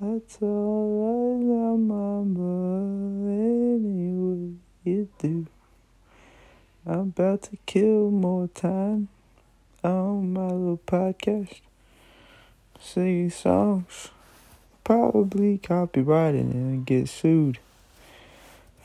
That's 0.00 0.38
alright 0.40 1.42
now, 1.42 1.76
mama. 1.76 3.28
Anyway, 3.28 4.54
you 4.84 5.08
do. 5.18 5.46
I'm 6.86 7.00
about 7.00 7.42
to 7.42 7.58
kill 7.66 8.10
more 8.10 8.48
time 8.48 9.08
on 9.84 10.32
my 10.32 10.46
little 10.46 10.80
podcast. 10.86 11.60
Singing 12.80 13.28
songs. 13.28 14.10
Probably 14.88 15.58
copyrighting 15.58 16.50
and 16.50 16.86
get 16.86 17.10
sued. 17.10 17.58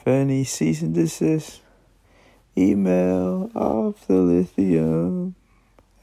For 0.03 0.09
any 0.09 0.43
cease 0.43 0.81
and 0.81 0.93
desist, 0.93 1.61
email 2.57 3.49
off 3.55 4.05
the 4.07 4.15
lithium 4.15 5.35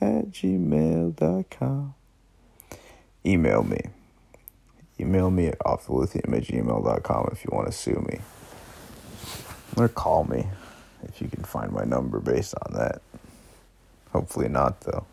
at 0.01 0.31
gmail.com 0.31 1.95
email 3.27 3.63
me. 3.63 3.81
Email 4.99 5.31
me 5.31 5.49
at 5.49 5.59
offthelithium 5.59 6.35
at 6.35 6.45
gmail.com 6.45 7.29
if 7.33 7.45
you 7.45 7.51
want 7.53 7.67
to 7.67 7.73
sue 7.73 8.03
me. 8.09 8.21
Or 9.77 9.87
call 9.87 10.25
me 10.25 10.47
if 11.03 11.21
you 11.21 11.29
can 11.29 11.45
find 11.45 11.73
my 11.73 11.85
number 11.85 12.21
based 12.21 12.55
on 12.67 12.75
that. 12.75 13.03
Hopefully 14.13 14.49
not, 14.49 14.81
though. 14.81 15.05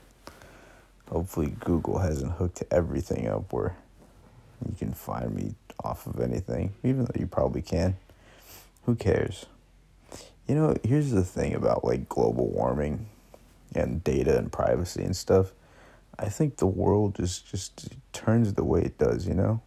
Hopefully, 1.10 1.56
Google 1.60 2.00
hasn't 2.00 2.34
hooked 2.34 2.64
everything 2.72 3.28
up 3.28 3.52
where 3.52 3.76
you 4.66 4.76
can 4.78 4.94
find 4.94 5.34
me 5.36 5.56
off 5.84 6.08
of 6.08 6.20
anything, 6.20 6.74
even 6.84 7.06
though 7.06 7.20
you 7.20 7.28
probably 7.28 7.62
can. 7.62 7.98
Who 8.84 8.96
cares? 8.96 9.46
You 10.48 10.56
know, 10.56 10.76
here's 10.84 11.12
the 11.12 11.24
thing 11.24 11.54
about 11.54 11.84
like 11.84 12.08
global 12.08 12.48
warming 12.48 13.08
and 13.76 14.04
data 14.04 14.38
and 14.38 14.52
privacy 14.52 15.04
and 15.04 15.16
stuff 15.16 15.52
I 16.20 16.30
think 16.30 16.58
the 16.58 16.68
world 16.68 17.16
just 17.16 17.48
just 17.48 17.90
turns 18.12 18.54
the 18.54 18.64
way 18.64 18.82
it 18.82 18.98
does, 18.98 19.28
you 19.28 19.34
know? 19.34 19.62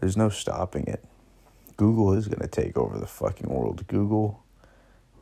There's 0.00 0.16
no 0.16 0.28
stopping 0.28 0.86
it. 0.86 1.04
Google 1.76 2.12
is 2.14 2.28
going 2.28 2.40
to 2.40 2.48
take 2.48 2.76
over 2.78 2.98
the 2.98 3.06
fucking 3.06 3.48
world. 3.48 3.86
Google, 3.86 4.42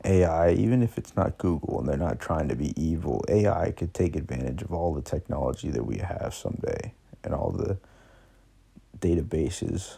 AI, 0.05 0.51
even 0.51 0.81
if 0.81 0.97
it's 0.97 1.15
not 1.15 1.37
Google 1.37 1.79
and 1.79 1.89
they're 1.89 1.97
not 1.97 2.19
trying 2.19 2.47
to 2.47 2.55
be 2.55 2.73
evil, 2.81 3.23
AI 3.27 3.71
could 3.71 3.93
take 3.93 4.15
advantage 4.15 4.61
of 4.61 4.71
all 4.71 4.93
the 4.93 5.01
technology 5.01 5.69
that 5.69 5.85
we 5.85 5.97
have 5.97 6.33
someday 6.33 6.93
and 7.23 7.33
all 7.33 7.51
the 7.51 7.77
databases, 8.99 9.97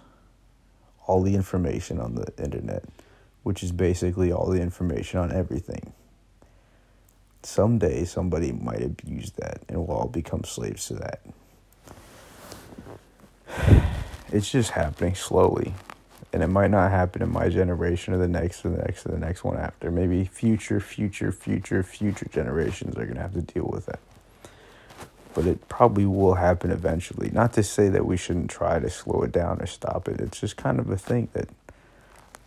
all 1.06 1.22
the 1.22 1.36
information 1.36 2.00
on 2.00 2.16
the 2.16 2.32
internet, 2.42 2.84
which 3.44 3.64
is 3.64 3.72
basically 3.72 4.32
all 4.32 4.50
the 4.50 4.62
information 4.62 5.20
on 5.20 5.32
everything 5.32 5.94
someday 7.48 8.04
somebody 8.04 8.52
might 8.52 8.84
abuse 8.84 9.32
that 9.32 9.62
and 9.70 9.78
we'll 9.78 9.98
all 9.98 10.08
become 10.08 10.44
slaves 10.44 10.88
to 10.88 10.94
that. 10.96 11.22
It's 14.30 14.52
just 14.52 14.72
happening 14.72 15.16
slowly. 15.16 15.74
And 16.34 16.44
it 16.44 16.48
might 16.48 16.70
not 16.70 16.92
happen 16.92 17.22
in 17.22 17.32
my 17.32 17.48
generation 17.48 18.14
or 18.14 18.18
the 18.18 18.28
next 18.28 18.66
or 18.66 18.70
the 18.72 18.84
next 18.84 19.06
or 19.06 19.10
the 19.14 19.18
next 19.18 19.46
one 19.46 19.56
after. 19.56 19.90
Maybe 19.90 20.26
future, 20.26 20.82
future, 20.82 21.32
future, 21.32 21.82
future 21.82 22.28
generations 22.30 22.98
are 22.98 23.06
going 23.06 23.16
to 23.16 23.22
have 23.22 23.34
to 23.36 23.42
deal 23.42 23.70
with 23.72 23.86
that. 23.86 24.02
But 25.38 25.45
it 25.45 25.69
probably 25.69 26.08
will 26.08 26.34
happen 26.34 26.71
eventually. 26.71 27.30
Not 27.30 27.54
to 27.54 27.62
say 27.62 27.89
that 27.89 28.08
we 28.08 28.17
shouldn't 28.17 28.50
try 28.50 28.80
to 28.80 28.89
slow 28.89 29.21
it 29.21 29.32
down 29.32 29.62
or 29.62 29.67
stop 29.67 30.08
it. 30.08 30.19
It's 30.19 30.39
just 30.39 30.58
kind 30.58 30.80
of 30.80 30.89
a 30.89 30.97
thing 30.97 31.28
that 31.34 31.47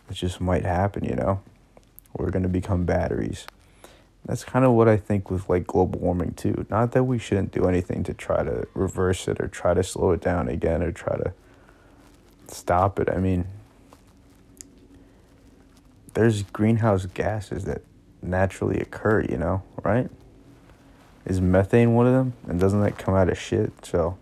it 0.09 0.13
just 0.13 0.41
might 0.41 0.65
happen, 0.65 1.05
you 1.05 1.15
know? 1.15 1.39
We're 2.17 2.31
going 2.31 2.43
to 2.43 2.49
become 2.49 2.83
batteries. 2.83 3.47
That's 4.25 4.43
kind 4.43 4.65
of 4.65 4.73
what 4.73 4.89
I 4.89 4.97
think 4.97 5.31
with 5.31 5.47
like 5.47 5.67
global 5.67 6.01
warming 6.01 6.33
too. 6.33 6.65
Not 6.69 6.91
that 6.91 7.05
we 7.05 7.17
shouldn't 7.17 7.53
do 7.53 7.63
anything 7.63 8.03
to 8.03 8.13
try 8.13 8.43
to 8.43 8.67
reverse 8.73 9.25
it 9.29 9.39
or 9.39 9.47
try 9.47 9.73
to 9.73 9.83
slow 9.83 10.11
it 10.11 10.19
down 10.19 10.49
again 10.49 10.83
or 10.83 10.91
try 10.91 11.15
to 11.15 11.33
stop 12.49 12.99
it. 12.99 13.07
I 13.09 13.19
mean, 13.19 13.45
there's 16.13 16.43
greenhouse 16.43 17.05
gases 17.05 17.63
that 17.63 17.83
naturally 18.21 18.81
occur, 18.81 19.21
you 19.21 19.37
know, 19.37 19.63
right? 19.81 20.09
Is 21.25 21.39
methane 21.39 21.93
one 21.93 22.07
of 22.07 22.13
them? 22.13 22.33
And 22.47 22.59
doesn't 22.59 22.81
that 22.81 22.97
come 22.97 23.13
out 23.13 23.29
of 23.29 23.37
shit? 23.37 23.73
So 23.85 24.17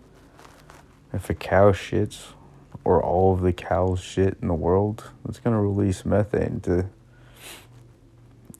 if 1.12 1.30
a 1.30 1.34
cow 1.34 1.72
shits 1.72 2.32
or 2.84 3.02
all 3.02 3.34
of 3.34 3.40
the 3.40 3.52
cows 3.52 4.00
shit 4.00 4.36
in 4.42 4.48
the 4.48 4.54
world, 4.54 5.10
it's 5.28 5.38
to 5.38 5.50
release 5.50 6.04
methane 6.04 6.60
to 6.60 6.86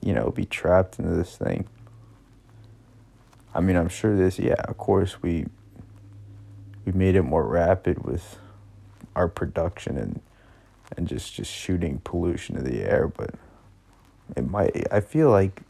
you 0.01 0.13
know, 0.13 0.31
be 0.31 0.45
trapped 0.45 0.99
into 0.99 1.13
this 1.13 1.37
thing. 1.37 1.67
I 3.53 3.61
mean, 3.61 3.75
I'm 3.75 3.89
sure 3.89 4.15
this, 4.15 4.39
yeah, 4.39 4.61
of 4.65 4.77
course, 4.77 5.21
we 5.21 5.45
we 6.85 6.91
made 6.93 7.15
it 7.15 7.21
more 7.21 7.45
rapid 7.45 8.03
with 8.03 8.39
our 9.15 9.27
production 9.27 9.97
and 9.97 10.21
and 10.97 11.07
just 11.07 11.33
just 11.33 11.51
shooting 11.51 12.01
pollution 12.03 12.55
to 12.55 12.61
the 12.61 12.81
air, 12.81 13.07
but 13.07 13.35
it 14.35 14.49
might. 14.49 14.87
I 14.91 15.01
feel 15.01 15.29
like, 15.29 15.61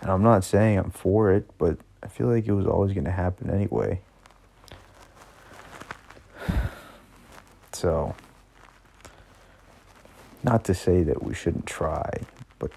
and 0.00 0.10
I'm 0.10 0.22
not 0.22 0.44
saying 0.44 0.78
I'm 0.78 0.90
for 0.90 1.32
it, 1.32 1.50
but 1.58 1.78
I 2.02 2.06
feel 2.06 2.28
like 2.28 2.46
it 2.46 2.52
was 2.52 2.66
always 2.66 2.92
going 2.92 3.04
to 3.04 3.10
happen 3.10 3.50
anyway. 3.50 4.00
So, 7.72 8.14
not 10.42 10.64
to 10.64 10.74
say 10.74 11.02
that 11.04 11.22
we 11.22 11.34
shouldn't 11.34 11.66
try, 11.66 12.22
but 12.58 12.72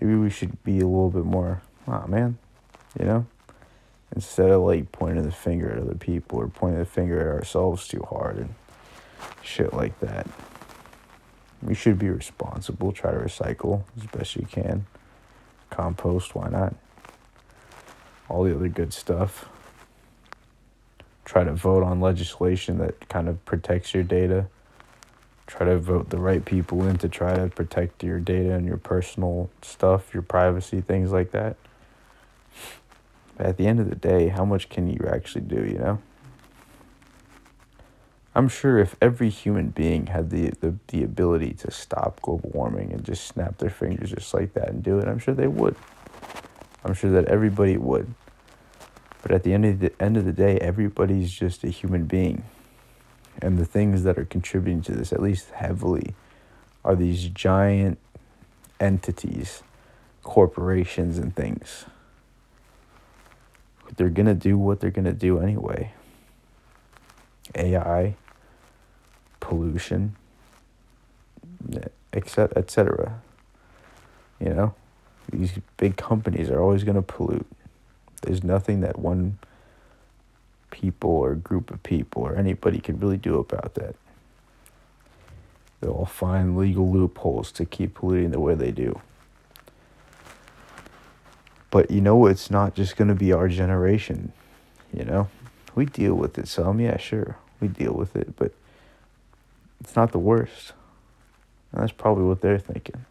maybe 0.00 0.14
we 0.16 0.30
should 0.30 0.62
be 0.64 0.80
a 0.80 0.86
little 0.86 1.10
bit 1.10 1.24
more, 1.24 1.62
oh 1.86 2.06
man, 2.06 2.38
you 2.98 3.04
know? 3.04 3.26
instead 4.14 4.50
of 4.50 4.62
like 4.62 4.92
pointing 4.92 5.24
the 5.24 5.32
finger 5.32 5.70
at 5.70 5.78
other 5.78 5.94
people 5.94 6.38
or 6.38 6.48
pointing 6.48 6.78
the 6.78 6.84
finger 6.84 7.20
at 7.20 7.26
ourselves 7.26 7.88
too 7.88 8.04
hard 8.08 8.36
and 8.36 8.54
shit 9.42 9.72
like 9.72 9.98
that. 10.00 10.26
We 11.62 11.74
should 11.74 11.98
be 11.98 12.10
responsible, 12.10 12.92
try 12.92 13.12
to 13.12 13.18
recycle 13.18 13.84
as 13.96 14.06
best 14.06 14.36
you 14.36 14.46
can. 14.46 14.86
Compost, 15.70 16.34
why 16.34 16.48
not? 16.48 16.74
All 18.28 18.44
the 18.44 18.54
other 18.54 18.68
good 18.68 18.92
stuff. 18.92 19.48
Try 21.24 21.44
to 21.44 21.52
vote 21.52 21.82
on 21.82 22.00
legislation 22.00 22.78
that 22.78 23.08
kind 23.08 23.28
of 23.28 23.44
protects 23.44 23.94
your 23.94 24.02
data. 24.02 24.46
Try 25.46 25.66
to 25.66 25.78
vote 25.78 26.10
the 26.10 26.18
right 26.18 26.44
people 26.44 26.86
in 26.86 26.98
to 26.98 27.08
try 27.08 27.34
to 27.34 27.48
protect 27.48 28.02
your 28.02 28.18
data 28.18 28.54
and 28.54 28.66
your 28.66 28.76
personal 28.76 29.50
stuff, 29.60 30.14
your 30.14 30.22
privacy, 30.22 30.80
things 30.80 31.12
like 31.12 31.30
that. 31.32 31.56
But 33.36 33.46
at 33.46 33.56
the 33.56 33.66
end 33.66 33.80
of 33.80 33.88
the 33.88 33.96
day, 33.96 34.28
how 34.28 34.44
much 34.44 34.68
can 34.68 34.88
you 34.88 35.06
actually 35.06 35.42
do, 35.42 35.64
you 35.64 35.78
know? 35.78 35.98
I'm 38.34 38.48
sure 38.48 38.78
if 38.78 38.96
every 39.02 39.28
human 39.28 39.68
being 39.68 40.06
had 40.06 40.30
the, 40.30 40.52
the, 40.60 40.76
the 40.88 41.02
ability 41.02 41.52
to 41.54 41.70
stop 41.70 42.22
global 42.22 42.50
warming 42.54 42.92
and 42.92 43.04
just 43.04 43.26
snap 43.26 43.58
their 43.58 43.70
fingers 43.70 44.10
just 44.10 44.32
like 44.32 44.54
that 44.54 44.70
and 44.70 44.82
do 44.82 44.98
it, 44.98 45.06
I'm 45.06 45.18
sure 45.18 45.34
they 45.34 45.48
would. 45.48 45.76
I'm 46.84 46.94
sure 46.94 47.10
that 47.10 47.26
everybody 47.26 47.76
would. 47.76 48.14
But 49.22 49.30
at 49.30 49.44
the 49.44 49.52
end 49.54 49.64
of 49.64 49.78
the 49.80 49.92
end 50.02 50.16
of 50.16 50.24
the 50.24 50.32
day, 50.32 50.58
everybody's 50.58 51.32
just 51.32 51.62
a 51.62 51.68
human 51.68 52.06
being. 52.06 52.44
And 53.40 53.58
the 53.58 53.64
things 53.64 54.02
that 54.02 54.18
are 54.18 54.24
contributing 54.24 54.82
to 54.82 54.92
this, 54.92 55.12
at 55.12 55.22
least 55.22 55.50
heavily, 55.50 56.14
are 56.84 56.96
these 56.96 57.28
giant 57.28 57.98
entities, 58.80 59.62
corporations 60.22 61.18
and 61.18 61.34
things. 61.34 61.86
They're 63.96 64.10
gonna 64.10 64.34
do 64.34 64.58
what 64.58 64.80
they're 64.80 64.90
gonna 64.90 65.12
do 65.12 65.38
anyway. 65.38 65.92
AI, 67.54 68.16
pollution, 69.40 70.16
etc., 72.12 72.52
etc. 72.56 73.22
You 74.40 74.54
know, 74.54 74.74
these 75.30 75.52
big 75.76 75.96
companies 75.96 76.50
are 76.50 76.60
always 76.60 76.84
going 76.84 76.96
to 76.96 77.02
pollute. 77.02 77.46
There's 78.22 78.44
nothing 78.44 78.80
that 78.80 78.98
one 78.98 79.38
people 80.70 81.10
or 81.10 81.34
group 81.34 81.70
of 81.70 81.82
people 81.82 82.22
or 82.22 82.36
anybody 82.36 82.80
can 82.80 82.98
really 82.98 83.16
do 83.16 83.38
about 83.38 83.74
that. 83.74 83.94
They'll 85.80 86.06
find 86.06 86.56
legal 86.56 86.90
loopholes 86.90 87.50
to 87.52 87.64
keep 87.64 87.94
polluting 87.94 88.30
the 88.30 88.40
way 88.40 88.54
they 88.54 88.70
do. 88.70 89.00
But 91.70 91.90
you 91.90 92.00
know, 92.00 92.26
it's 92.26 92.50
not 92.50 92.74
just 92.74 92.96
going 92.96 93.08
to 93.08 93.14
be 93.14 93.32
our 93.32 93.48
generation. 93.48 94.32
You 94.92 95.04
know, 95.04 95.28
we 95.74 95.86
deal 95.86 96.14
with 96.14 96.38
it 96.38 96.46
some, 96.46 96.80
yeah, 96.80 96.98
sure, 96.98 97.36
we 97.60 97.68
deal 97.68 97.92
with 97.92 98.14
it, 98.14 98.36
but 98.36 98.52
it's 99.80 99.96
not 99.96 100.12
the 100.12 100.18
worst. 100.18 100.72
And 101.72 101.82
that's 101.82 101.92
probably 101.92 102.24
what 102.24 102.42
they're 102.42 102.58
thinking. 102.58 103.04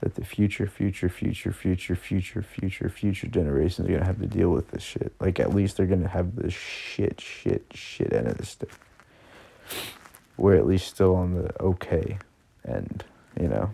That 0.00 0.14
the 0.14 0.24
future, 0.24 0.66
future, 0.66 1.08
future, 1.08 1.52
future, 1.52 1.96
future, 1.96 2.42
future, 2.42 2.88
future 2.90 3.26
generations 3.28 3.88
are 3.88 3.92
gonna 3.92 4.04
have 4.04 4.20
to 4.20 4.26
deal 4.26 4.50
with 4.50 4.70
this 4.70 4.82
shit. 4.82 5.12
Like 5.20 5.40
at 5.40 5.54
least 5.54 5.76
they're 5.76 5.86
gonna 5.86 6.08
have 6.08 6.36
the 6.36 6.50
shit, 6.50 7.20
shit, 7.20 7.64
shit 7.72 8.12
end 8.12 8.28
of 8.28 8.36
the 8.36 8.44
stick. 8.44 8.70
We're 10.36 10.56
at 10.56 10.66
least 10.66 10.88
still 10.88 11.16
on 11.16 11.34
the 11.34 11.62
okay 11.62 12.18
end, 12.68 13.04
you 13.40 13.48
know. 13.48 13.70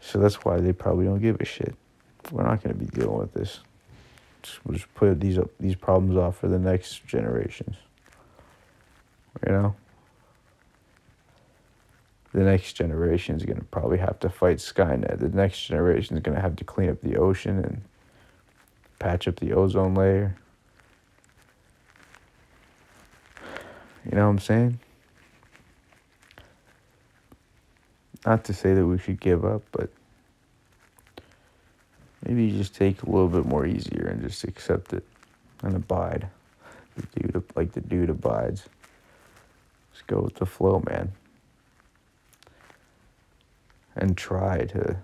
So 0.00 0.18
that's 0.18 0.36
why 0.36 0.58
they 0.58 0.72
probably 0.72 1.04
don't 1.04 1.20
give 1.20 1.40
a 1.40 1.44
shit. 1.44 1.74
We're 2.30 2.44
not 2.44 2.62
gonna 2.62 2.74
be 2.76 2.86
dealing 2.86 3.18
with 3.18 3.34
this. 3.34 3.60
We'll 4.64 4.76
just 4.76 4.92
put 4.94 5.20
these 5.20 5.38
these 5.60 5.74
problems 5.74 6.16
off 6.16 6.38
for 6.38 6.48
the 6.48 6.58
next 6.58 7.06
generations. 7.06 7.76
You 9.46 9.52
know 9.52 9.76
the 12.34 12.42
next 12.42 12.72
generation 12.72 13.36
is 13.36 13.44
going 13.44 13.58
to 13.58 13.64
probably 13.66 13.98
have 13.98 14.18
to 14.18 14.28
fight 14.28 14.56
Skynet. 14.56 15.20
The 15.20 15.28
next 15.28 15.66
generation 15.66 16.16
is 16.16 16.22
going 16.22 16.34
to 16.34 16.42
have 16.42 16.56
to 16.56 16.64
clean 16.64 16.90
up 16.90 17.00
the 17.00 17.16
ocean 17.16 17.60
and 17.60 17.82
patch 18.98 19.28
up 19.28 19.36
the 19.36 19.52
ozone 19.52 19.94
layer. 19.94 20.36
You 24.04 24.16
know 24.16 24.24
what 24.24 24.30
I'm 24.30 24.38
saying? 24.40 24.80
Not 28.26 28.42
to 28.44 28.52
say 28.52 28.74
that 28.74 28.84
we 28.84 28.98
should 28.98 29.20
give 29.20 29.44
up, 29.44 29.62
but 29.70 29.90
maybe 32.26 32.46
you 32.46 32.58
just 32.58 32.74
take 32.74 33.02
a 33.04 33.06
little 33.06 33.28
bit 33.28 33.46
more 33.46 33.64
easier 33.64 34.08
and 34.08 34.20
just 34.20 34.42
accept 34.42 34.92
it 34.92 35.06
and 35.62 35.76
abide. 35.76 36.28
The 36.96 37.20
dude, 37.20 37.44
like 37.54 37.72
the 37.72 37.80
dude 37.80 38.10
abides. 38.10 38.64
Just 39.92 40.08
go 40.08 40.22
with 40.22 40.34
the 40.34 40.46
flow, 40.46 40.82
man 40.84 41.12
and 43.96 44.16
try 44.16 44.64
to 44.66 44.96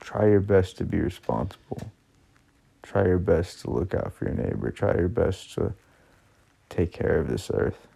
try 0.00 0.28
your 0.28 0.40
best 0.40 0.76
to 0.78 0.84
be 0.84 1.00
responsible. 1.00 1.90
Try 2.82 3.06
your 3.06 3.18
best 3.18 3.60
to 3.60 3.70
look 3.70 3.94
out 3.94 4.12
for 4.12 4.24
your 4.24 4.34
neighbor. 4.34 4.70
Try 4.70 4.94
your 4.94 5.08
best 5.08 5.54
to 5.54 5.72
take 6.68 6.92
care 6.92 7.18
of 7.18 7.28
this 7.28 7.50
earth. 7.54 7.86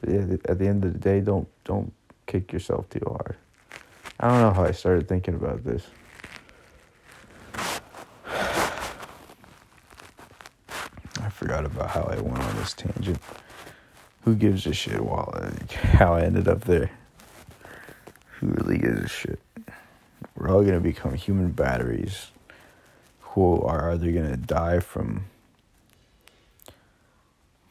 But 0.00 0.10
at 0.46 0.58
the 0.58 0.66
end 0.66 0.84
of 0.84 0.94
the 0.94 0.98
day, 0.98 1.20
don't 1.20 1.46
don't 1.64 1.92
kick 2.26 2.52
yourself 2.52 2.88
too 2.88 3.04
hard. 3.06 3.36
I 4.18 4.28
don't 4.28 4.40
know 4.40 4.52
how 4.52 4.64
I 4.64 4.72
started 4.72 5.08
thinking 5.08 5.34
about 5.34 5.62
this. 5.64 5.86
I 11.20 11.28
forgot 11.30 11.66
about 11.66 11.90
how 11.90 12.02
I 12.02 12.18
went 12.20 12.38
on 12.38 12.56
this 12.56 12.72
tangent. 12.72 13.18
Who 14.22 14.34
gives 14.34 14.66
a 14.66 14.72
shit 14.72 15.02
while 15.02 15.34
how 15.70 16.14
I 16.14 16.22
ended 16.22 16.48
up 16.48 16.62
there? 16.62 16.90
Who 18.40 18.46
really 18.46 18.78
gives 18.78 19.02
a 19.02 19.08
shit? 19.08 19.38
We're 20.34 20.48
all 20.48 20.64
gonna 20.64 20.80
become 20.80 21.12
human 21.12 21.50
batteries 21.50 22.30
who 23.20 23.60
are 23.60 23.90
either 23.90 24.10
gonna 24.12 24.38
die 24.38 24.80
from. 24.80 25.26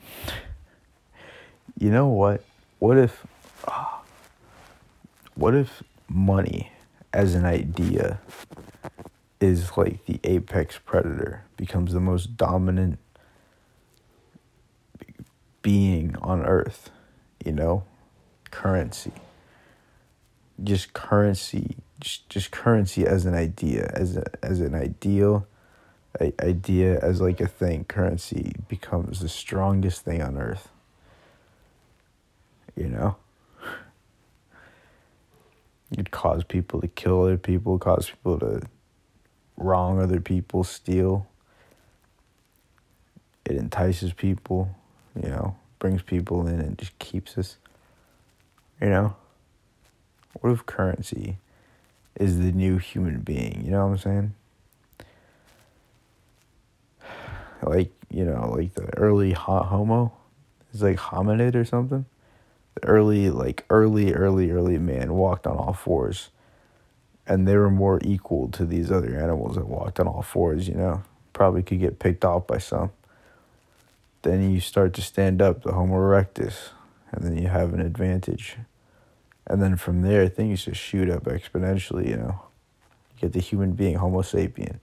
You 1.78 1.90
know 1.92 2.08
what? 2.08 2.44
What 2.78 2.98
if. 2.98 3.26
What 5.34 5.56
if 5.56 5.82
money 6.10 6.74
as 7.14 7.34
an 7.34 7.46
idea 7.46 8.20
is 9.40 9.78
like 9.78 10.06
the 10.06 10.20
apex 10.26 10.78
predator, 10.78 11.46
becomes 11.56 11.94
the 11.94 12.02
most 12.02 12.36
dominant 12.36 13.00
being 15.62 16.18
on 16.18 16.46
earth, 16.46 16.90
you 17.46 17.54
know? 17.54 17.86
Currency 18.52 19.14
just 20.64 20.94
currency, 20.94 21.78
just, 22.00 22.30
just 22.30 22.52
currency 22.52 23.06
as 23.06 23.26
an 23.26 23.36
idea, 23.36 23.92
as 23.94 24.18
a, 24.18 24.26
as 24.44 24.60
an 24.60 24.76
ideal 24.76 25.48
idea, 26.42 27.00
as 27.00 27.22
like 27.22 27.40
a 27.40 27.48
thing. 27.48 27.86
Currency 27.86 28.54
becomes 28.68 29.20
the 29.20 29.30
strongest 29.30 30.02
thing 30.02 30.22
on 30.22 30.38
earth. 30.38 30.70
You 32.76 32.88
know, 32.88 33.16
it 35.98 36.12
cause 36.12 36.44
people 36.44 36.82
to 36.82 36.88
kill 36.88 37.24
other 37.24 37.38
people, 37.38 37.78
cause 37.78 38.10
people 38.10 38.40
to 38.40 38.62
wrong 39.58 40.00
other 40.00 40.22
people, 40.22 40.64
steal. 40.64 41.28
It 43.46 43.56
entices 43.56 44.14
people, 44.14 44.76
you 45.22 45.30
know, 45.30 45.56
brings 45.80 46.02
people 46.02 46.48
in 46.48 46.60
and 46.60 46.78
just 46.78 46.98
keeps 47.00 47.38
us, 47.38 47.58
you 48.82 48.90
know. 48.90 49.16
What 50.34 50.52
if 50.52 50.66
currency 50.66 51.38
is 52.20 52.40
the 52.40 52.52
new 52.52 52.78
human 52.78 53.20
being? 53.22 53.64
You 53.66 53.72
know 53.72 53.88
what 53.88 53.92
I'm 53.92 53.98
saying? 53.98 54.34
Like, 57.62 57.92
you 58.10 58.24
know, 58.24 58.54
like 58.56 58.74
the 58.74 58.96
early 58.98 59.34
homo 59.34 60.14
is 60.74 60.82
like 60.82 60.98
hominid 60.98 61.56
or 61.56 61.66
something. 61.66 62.06
The 62.76 62.86
early, 62.86 63.30
like, 63.30 63.66
early, 63.70 64.14
early, 64.14 64.52
early 64.52 64.78
man 64.78 65.14
walked 65.14 65.46
on 65.46 65.58
all 65.58 65.74
fours. 65.74 66.30
And 67.28 67.48
they 67.48 67.56
were 67.56 67.70
more 67.70 68.00
equal 68.04 68.48
to 68.50 68.66
these 68.66 68.92
other 68.92 69.16
animals 69.16 69.56
that 69.56 69.68
walked 69.68 70.00
on 70.00 70.08
all 70.08 70.22
fours, 70.22 70.68
you 70.68 70.76
know? 70.76 71.04
Probably 71.34 71.62
could 71.62 71.80
get 71.80 72.00
picked 72.00 72.26
off 72.26 72.48
by 72.48 72.58
some. 72.58 72.92
Then 74.24 74.52
you 74.52 74.60
start 74.60 74.94
to 74.96 75.02
stand 75.02 75.42
up, 75.42 75.64
the 75.64 75.74
Homo 75.74 75.96
erectus, 75.96 76.70
and 77.12 77.24
then 77.24 77.38
you 77.38 77.48
have 77.48 77.74
an 77.74 77.82
advantage. 77.82 78.58
And 79.50 79.62
then 79.64 79.76
from 79.76 80.04
there, 80.04 80.30
things 80.30 80.66
just 80.66 80.80
shoot 80.80 81.10
up 81.10 81.24
exponentially, 81.24 82.08
you 82.08 82.18
know. 82.18 82.40
You 83.16 83.22
get 83.22 83.34
the 83.34 83.40
human 83.40 83.74
being, 83.74 83.96
Homo 83.96 84.22
sapien. 84.22 84.78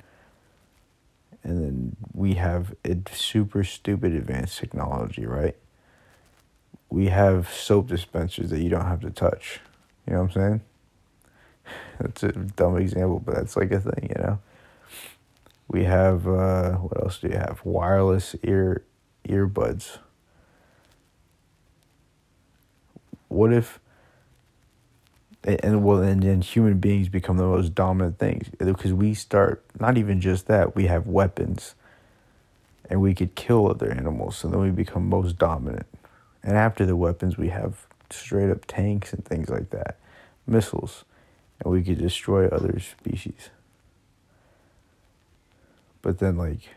And 1.44 1.62
then 1.62 1.96
we 2.12 2.34
have 2.34 2.74
a 2.84 2.96
super 3.12 3.62
stupid 3.62 4.12
advanced 4.12 4.58
technology, 4.58 5.24
right? 5.24 5.56
We 6.90 7.06
have 7.06 7.48
soap 7.48 7.86
dispensers 7.86 8.50
that 8.50 8.60
you 8.60 8.68
don't 8.68 8.86
have 8.86 9.00
to 9.02 9.10
touch. 9.10 9.60
You 10.06 10.14
know 10.14 10.22
what 10.22 10.36
I'm 10.36 10.42
saying? 10.42 10.60
That's 12.00 12.22
a 12.24 12.32
dumb 12.32 12.76
example, 12.76 13.20
but 13.20 13.36
that's 13.36 13.56
like 13.56 13.72
a 13.72 13.80
thing, 13.80 14.14
you 14.16 14.22
know? 14.22 14.38
We 15.68 15.84
have 15.84 16.28
uh, 16.28 16.72
what 16.74 17.02
else 17.02 17.18
do 17.18 17.28
you 17.28 17.34
have? 17.34 17.60
Wireless 17.64 18.36
ear 18.44 18.84
earbuds. 19.28 19.98
What 23.28 23.52
if 23.52 23.80
and, 25.46 25.84
well 25.84 26.02
and 26.02 26.22
then 26.22 26.40
human 26.40 26.78
beings 26.78 27.08
become 27.08 27.36
the 27.36 27.44
most 27.44 27.74
dominant 27.74 28.18
things. 28.18 28.48
Because 28.58 28.92
we 28.92 29.14
start 29.14 29.64
not 29.78 29.96
even 29.96 30.20
just 30.20 30.46
that 30.48 30.74
we 30.74 30.86
have 30.86 31.06
weapons. 31.06 31.74
And 32.88 33.00
we 33.00 33.14
could 33.14 33.34
kill 33.34 33.68
other 33.68 33.90
animals 33.90 34.36
so 34.36 34.48
then 34.48 34.60
we 34.60 34.70
become 34.70 35.08
most 35.08 35.38
dominant. 35.38 35.86
And 36.42 36.56
after 36.56 36.84
the 36.84 36.96
weapons 36.96 37.36
we 37.36 37.48
have 37.48 37.86
straight 38.10 38.50
up 38.50 38.64
tanks 38.66 39.12
and 39.12 39.24
things 39.24 39.48
like 39.48 39.70
that. 39.70 39.98
Missiles. 40.46 41.04
And 41.60 41.72
we 41.72 41.82
could 41.82 41.98
destroy 41.98 42.48
other 42.48 42.78
species. 42.78 43.50
But 46.02 46.18
then 46.18 46.36
like 46.36 46.70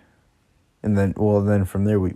and 0.81 0.97
then 0.97 1.13
well 1.17 1.41
then 1.41 1.65
from 1.65 1.85
there 1.85 1.99
we 1.99 2.13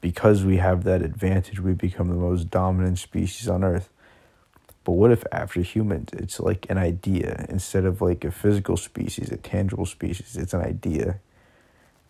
because 0.00 0.44
we 0.44 0.58
have 0.58 0.84
that 0.84 1.02
advantage 1.02 1.58
we 1.60 1.72
become 1.72 2.08
the 2.08 2.14
most 2.14 2.50
dominant 2.50 2.98
species 2.98 3.48
on 3.48 3.64
earth 3.64 3.90
but 4.88 4.94
what 4.94 5.12
if 5.12 5.22
after 5.32 5.60
humans 5.60 6.08
it's 6.14 6.40
like 6.40 6.64
an 6.70 6.78
idea 6.78 7.44
instead 7.50 7.84
of 7.84 8.00
like 8.00 8.24
a 8.24 8.30
physical 8.30 8.74
species 8.74 9.30
a 9.30 9.36
tangible 9.36 9.84
species 9.84 10.34
it's 10.34 10.54
an 10.54 10.62
idea 10.62 11.20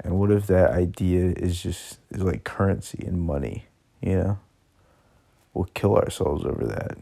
and 0.05 0.17
what 0.17 0.31
if 0.31 0.47
that 0.47 0.71
idea 0.71 1.33
is 1.37 1.61
just 1.61 1.99
is 2.13 2.23
like 2.23 2.45
currency 2.45 3.03
and 3.05 3.21
money 3.21 3.65
you 4.01 4.15
know 4.15 4.39
we'll 5.55 5.69
kill 5.75 5.97
ourselves 5.97 6.45
over 6.45 6.65
that 6.65 6.97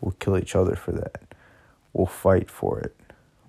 we'll 0.00 0.16
kill 0.18 0.36
each 0.36 0.56
other 0.56 0.74
for 0.74 0.90
that 0.90 1.22
we'll 1.92 2.04
fight 2.04 2.50
for 2.50 2.80
it 2.80 2.96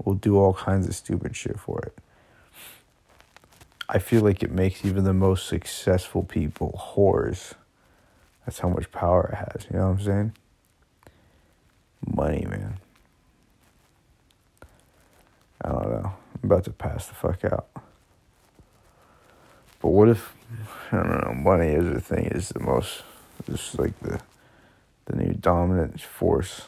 we'll 0.03 0.13
do 0.13 0.37
all 0.37 0.53
kinds 0.53 0.87
of 0.87 0.93
stupid 0.93 1.35
shit 1.35 1.59
for 1.59 1.79
it 1.79 1.97
I 3.89 3.97
feel 3.97 4.21
like 4.21 4.43
it 4.43 4.51
makes 4.51 4.85
even 4.85 5.05
the 5.05 5.13
most 5.13 5.47
successful 5.47 6.21
people 6.21 6.93
whores. 6.93 7.53
That's 8.45 8.59
how 8.59 8.67
much 8.67 8.91
power 8.91 9.29
it 9.31 9.35
has. 9.35 9.65
You 9.71 9.77
know 9.77 9.85
what 9.85 9.99
I'm 9.99 10.01
saying? 10.01 10.33
Money, 12.07 12.45
man. 12.49 12.79
I 15.61 15.69
don't 15.69 15.89
know. 15.89 16.13
I'm 16.43 16.51
about 16.51 16.63
to 16.65 16.71
pass 16.71 17.07
the 17.07 17.13
fuck 17.13 17.43
out. 17.45 17.67
But 19.81 19.89
what 19.89 20.09
if 20.09 20.33
I 20.91 20.97
don't 20.97 21.25
know? 21.25 21.33
Money 21.33 21.67
is 21.67 21.93
the 21.93 22.01
thing. 22.01 22.25
Is 22.25 22.49
the 22.49 22.59
most. 22.59 23.03
Just 23.49 23.77
like 23.77 23.99
the 23.99 24.19
the 25.05 25.15
new 25.15 25.33
dominant 25.33 26.01
force 26.01 26.63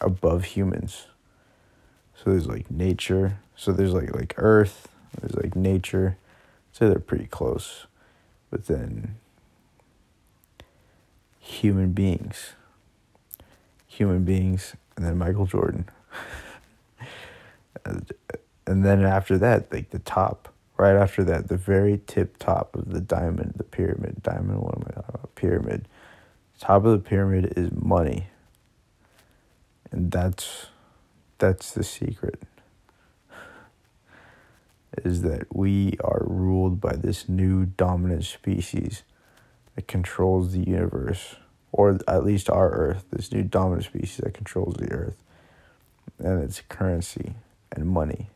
above 0.00 0.44
humans. 0.44 1.06
So 2.14 2.30
there's 2.30 2.46
like 2.46 2.70
nature. 2.70 3.38
So 3.56 3.72
there's 3.72 3.92
like 3.92 4.14
like 4.14 4.34
Earth 4.36 4.88
there's 5.18 5.34
like 5.34 5.56
nature. 5.56 6.16
So 6.72 6.88
they're 6.88 6.98
pretty 6.98 7.26
close. 7.26 7.86
But 8.50 8.66
then 8.66 9.16
human 11.38 11.92
beings. 11.92 12.52
Human 14.00 14.24
beings 14.24 14.74
and 14.96 15.04
then 15.04 15.18
Michael 15.18 15.44
Jordan. 15.44 15.84
and 17.84 18.06
then 18.66 19.04
after 19.04 19.36
that, 19.36 19.70
like 19.70 19.90
the 19.90 19.98
top, 19.98 20.48
right 20.78 20.96
after 20.96 21.22
that, 21.24 21.48
the 21.48 21.58
very 21.58 22.00
tip 22.06 22.38
top 22.38 22.74
of 22.74 22.92
the 22.94 23.00
diamond, 23.02 23.52
the 23.56 23.62
pyramid, 23.62 24.22
diamond, 24.22 24.60
what 24.62 24.74
am 24.76 24.84
I 24.86 24.94
talking 24.94 25.10
about? 25.12 25.34
Pyramid. 25.34 25.86
Top 26.58 26.86
of 26.86 26.92
the 26.92 27.06
pyramid 27.06 27.52
is 27.58 27.70
money. 27.72 28.28
And 29.92 30.10
that's 30.10 30.68
that's 31.36 31.72
the 31.72 31.84
secret 31.84 32.42
is 35.04 35.20
that 35.20 35.54
we 35.54 35.98
are 36.02 36.22
ruled 36.24 36.80
by 36.80 36.96
this 36.96 37.28
new 37.28 37.66
dominant 37.66 38.24
species 38.24 39.02
that 39.74 39.86
controls 39.86 40.52
the 40.52 40.60
universe, 40.60 41.36
or 41.72 41.98
at 42.08 42.24
least 42.24 42.50
our 42.50 42.70
Earth, 42.70 43.04
this 43.10 43.32
new 43.32 43.42
dominant 43.42 43.84
species 43.84 44.18
that 44.18 44.34
controls 44.34 44.74
the 44.74 44.90
Earth, 44.90 45.16
and 46.18 46.42
it's 46.42 46.62
currency 46.68 47.34
and 47.72 47.86
money. 47.86 48.28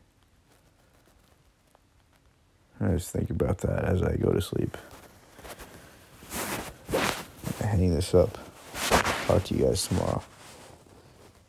I 2.79 2.89
just 2.89 3.11
think 3.11 3.29
about 3.29 3.59
that 3.59 3.85
as 3.85 4.03
I 4.03 4.15
go 4.17 4.31
to 4.31 4.41
sleep. 4.41 4.77
I 7.61 7.65
hang 7.65 7.93
this 7.93 8.13
up. 8.13 8.37
Talk 9.27 9.43
to 9.45 9.55
you 9.55 9.65
guys 9.65 9.87
tomorrow. 9.87 10.21